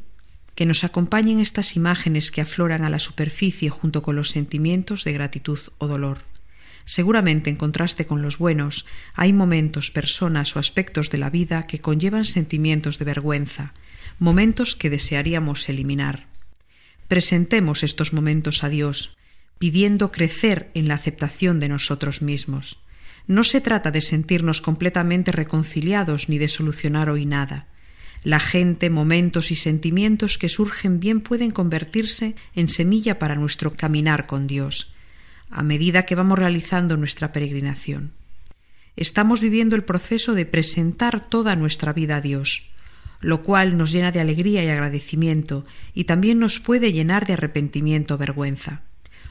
Que 0.53 0.67
nos 0.67 0.83
acompañen 0.83 1.39
estas 1.39 1.75
imágenes 1.75 2.29
que 2.29 2.41
afloran 2.41 2.85
a 2.85 2.91
la 2.91 2.99
superficie 2.99 3.71
junto 3.71 4.03
con 4.03 4.15
los 4.15 4.29
sentimientos 4.29 5.03
de 5.03 5.13
gratitud 5.13 5.59
o 5.79 5.87
dolor. 5.87 6.19
Seguramente, 6.85 7.49
en 7.49 7.55
contraste 7.55 8.05
con 8.05 8.21
los 8.21 8.37
buenos, 8.37 8.85
hay 9.15 9.33
momentos, 9.33 9.89
personas 9.89 10.55
o 10.55 10.59
aspectos 10.59 11.09
de 11.09 11.17
la 11.17 11.31
vida 11.31 11.63
que 11.63 11.81
conllevan 11.81 12.25
sentimientos 12.25 12.99
de 12.99 13.05
vergüenza, 13.05 13.73
momentos 14.19 14.75
que 14.75 14.91
desearíamos 14.91 15.67
eliminar. 15.67 16.27
Presentemos 17.07 17.81
estos 17.81 18.13
momentos 18.13 18.63
a 18.63 18.69
Dios, 18.69 19.17
pidiendo 19.57 20.11
crecer 20.11 20.71
en 20.73 20.87
la 20.87 20.95
aceptación 20.95 21.59
de 21.59 21.69
nosotros 21.69 22.21
mismos. 22.21 22.79
No 23.27 23.43
se 23.43 23.61
trata 23.61 23.91
de 23.91 24.01
sentirnos 24.01 24.61
completamente 24.61 25.31
reconciliados 25.31 26.29
ni 26.29 26.37
de 26.37 26.49
solucionar 26.49 27.09
hoy 27.09 27.25
nada. 27.25 27.67
La 28.23 28.39
gente, 28.39 28.89
momentos 28.89 29.51
y 29.51 29.55
sentimientos 29.55 30.37
que 30.37 30.49
surgen 30.49 30.99
bien 30.99 31.21
pueden 31.21 31.51
convertirse 31.51 32.35
en 32.55 32.69
semilla 32.69 33.19
para 33.19 33.35
nuestro 33.35 33.73
caminar 33.73 34.25
con 34.25 34.47
Dios, 34.47 34.93
a 35.49 35.63
medida 35.63 36.03
que 36.03 36.15
vamos 36.15 36.39
realizando 36.39 36.97
nuestra 36.97 37.31
peregrinación. 37.31 38.13
Estamos 38.95 39.41
viviendo 39.41 39.75
el 39.75 39.83
proceso 39.83 40.33
de 40.33 40.45
presentar 40.45 41.27
toda 41.27 41.55
nuestra 41.55 41.93
vida 41.93 42.17
a 42.17 42.21
Dios, 42.21 42.69
lo 43.21 43.43
cual 43.43 43.77
nos 43.77 43.91
llena 43.91 44.11
de 44.11 44.21
alegría 44.21 44.63
y 44.63 44.69
agradecimiento 44.69 45.65
y 45.93 46.05
también 46.05 46.39
nos 46.39 46.59
puede 46.59 46.93
llenar 46.93 47.25
de 47.25 47.33
arrepentimiento 47.33 48.15
o 48.15 48.17
vergüenza. 48.17 48.83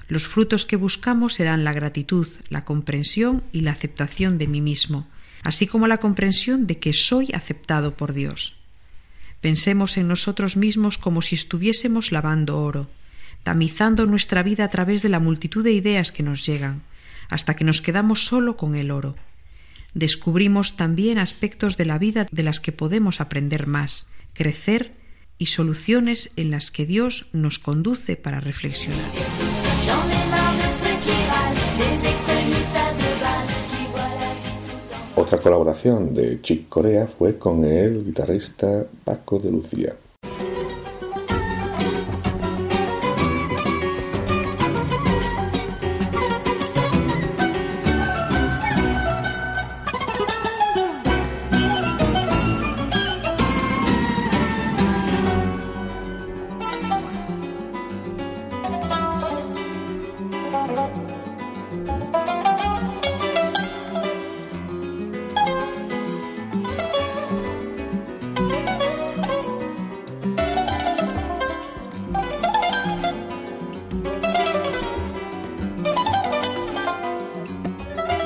Los 0.08 0.26
frutos 0.26 0.66
que 0.66 0.76
buscamos 0.76 1.34
serán 1.34 1.64
la 1.64 1.72
gratitud, 1.72 2.28
la 2.48 2.64
comprensión 2.64 3.42
y 3.52 3.62
la 3.62 3.72
aceptación 3.72 4.38
de 4.38 4.46
mí 4.46 4.60
mismo, 4.60 5.06
así 5.42 5.66
como 5.66 5.86
la 5.86 5.98
comprensión 5.98 6.66
de 6.66 6.78
que 6.78 6.92
soy 6.92 7.30
aceptado 7.32 7.94
por 7.94 8.12
Dios. 8.12 8.56
Pensemos 9.40 9.96
en 9.96 10.08
nosotros 10.08 10.56
mismos 10.56 10.98
como 10.98 11.22
si 11.22 11.34
estuviésemos 11.34 12.12
lavando 12.12 12.60
oro, 12.60 12.88
tamizando 13.42 14.06
nuestra 14.06 14.42
vida 14.42 14.64
a 14.64 14.70
través 14.70 15.02
de 15.02 15.10
la 15.10 15.20
multitud 15.20 15.62
de 15.62 15.72
ideas 15.72 16.12
que 16.12 16.22
nos 16.22 16.46
llegan, 16.46 16.82
hasta 17.30 17.54
que 17.54 17.64
nos 17.64 17.80
quedamos 17.80 18.24
solo 18.24 18.56
con 18.56 18.74
el 18.74 18.90
oro. 18.90 19.16
Descubrimos 19.92 20.76
también 20.76 21.18
aspectos 21.18 21.76
de 21.76 21.84
la 21.84 21.98
vida 21.98 22.26
de 22.30 22.42
las 22.42 22.58
que 22.58 22.72
podemos 22.72 23.20
aprender 23.20 23.66
más, 23.66 24.08
crecer 24.32 24.94
y 25.38 25.46
soluciones 25.46 26.32
en 26.36 26.50
las 26.50 26.70
que 26.70 26.86
Dios 26.86 27.26
nos 27.32 27.58
conduce 27.58 28.16
para 28.16 28.40
reflexionar. 28.40 29.53
Otra 35.16 35.38
colaboración 35.38 36.14
de 36.14 36.40
Chick 36.42 36.68
Corea 36.68 37.06
fue 37.06 37.38
con 37.38 37.64
el 37.64 38.04
guitarrista 38.04 38.84
Paco 39.04 39.38
de 39.38 39.50
Lucía. 39.50 39.94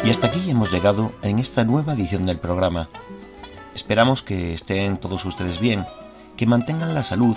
Y 0.09 0.11
hasta 0.11 0.29
aquí 0.29 0.51
hemos 0.51 0.73
llegado 0.73 1.13
en 1.21 1.39
esta 1.39 1.65
nueva 1.67 1.93
edición 1.93 2.25
del 2.25 2.39
programa. 2.39 2.89
Esperamos 3.75 4.23
que 4.23 4.55
estén 4.55 4.97
todos 4.97 5.27
ustedes 5.27 5.61
bien, 5.61 5.85
que 6.35 6.47
mantengan 6.47 6.95
la 6.95 7.05
salud 7.05 7.37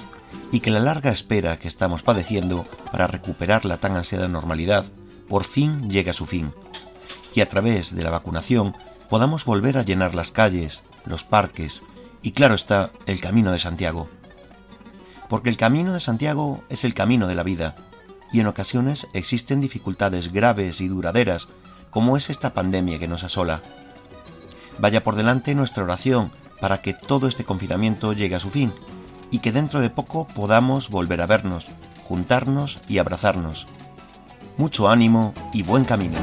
y 0.54 0.62
que 0.62 0.72
la 0.72 0.80
larga 0.80 1.12
espera 1.12 1.58
que 1.58 1.68
estamos 1.68 2.02
padeciendo 2.02 2.66
para 2.89 3.08
recuperar 3.08 3.66
la 3.66 3.76
tan 3.76 3.97
ansiada 3.97 4.30
normalidad 4.30 4.86
por 5.32 5.46
fin 5.46 5.90
llegue 5.90 6.10
a 6.10 6.14
su 6.14 6.26
fin. 6.26 6.54
Y 7.34 7.40
a 7.40 7.48
través 7.48 7.96
de 7.96 8.04
la 8.04 8.10
vacunación 8.10 8.76
podamos 9.10 9.46
volver 9.46 9.78
a 9.78 9.84
llenar 9.84 10.14
las 10.14 10.34
calles, 10.34 10.84
los 11.06 11.24
parques 11.24 11.84
y 12.22 12.34
claro 12.34 12.54
está, 12.54 12.92
el 13.06 13.22
camino 13.22 13.54
de 13.54 13.60
Santiago. 13.60 14.10
Porque 15.30 15.48
el 15.48 15.56
camino 15.56 15.94
de 15.94 16.02
Santiago 16.02 16.66
es 16.68 16.84
el 16.84 16.94
camino 16.94 17.30
de 17.30 17.36
la 17.36 17.44
vida 17.44 17.76
y 18.34 18.42
en 18.42 18.48
ocasiones 18.48 19.08
existen 19.14 19.62
dificultades 19.62 20.34
graves 20.34 20.82
y 20.82 20.90
duraderas 20.90 21.48
como 21.92 22.18
es 22.18 22.30
esta 22.30 22.54
pandemia 22.54 23.00
que 23.00 23.08
nos 23.08 23.24
asola. 23.24 23.62
Vaya 24.80 25.02
por 25.02 25.16
delante 25.16 25.56
nuestra 25.56 25.86
oración 25.86 26.30
para 26.60 26.82
que 26.82 26.94
todo 26.94 27.30
este 27.30 27.46
confinamiento 27.46 28.12
llegue 28.12 28.36
a 28.36 28.42
su 28.42 28.50
fin 28.50 28.74
y 29.32 29.40
que 29.40 29.54
dentro 29.54 29.80
de 29.80 29.90
poco 29.90 30.28
podamos 30.28 30.90
volver 30.90 31.22
a 31.22 31.26
vernos, 31.26 31.70
juntarnos 32.04 32.82
y 32.90 32.98
abrazarnos. 32.98 33.66
Mucho 34.62 34.88
ánimo 34.88 35.34
y 35.53 35.64
buen 35.64 35.86
camino. 35.86 36.20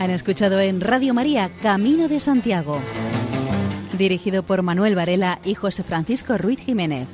Han 0.00 0.10
escuchado 0.10 0.58
en 0.58 0.80
Radio 0.80 1.14
María 1.14 1.48
Camino 1.62 2.08
de 2.08 2.18
Santiago, 2.18 2.80
dirigido 3.96 4.42
por 4.42 4.62
Manuel 4.62 4.96
Varela 4.96 5.38
y 5.44 5.54
José 5.54 5.84
Francisco 5.84 6.36
Ruiz 6.36 6.58
Jiménez. 6.58 7.06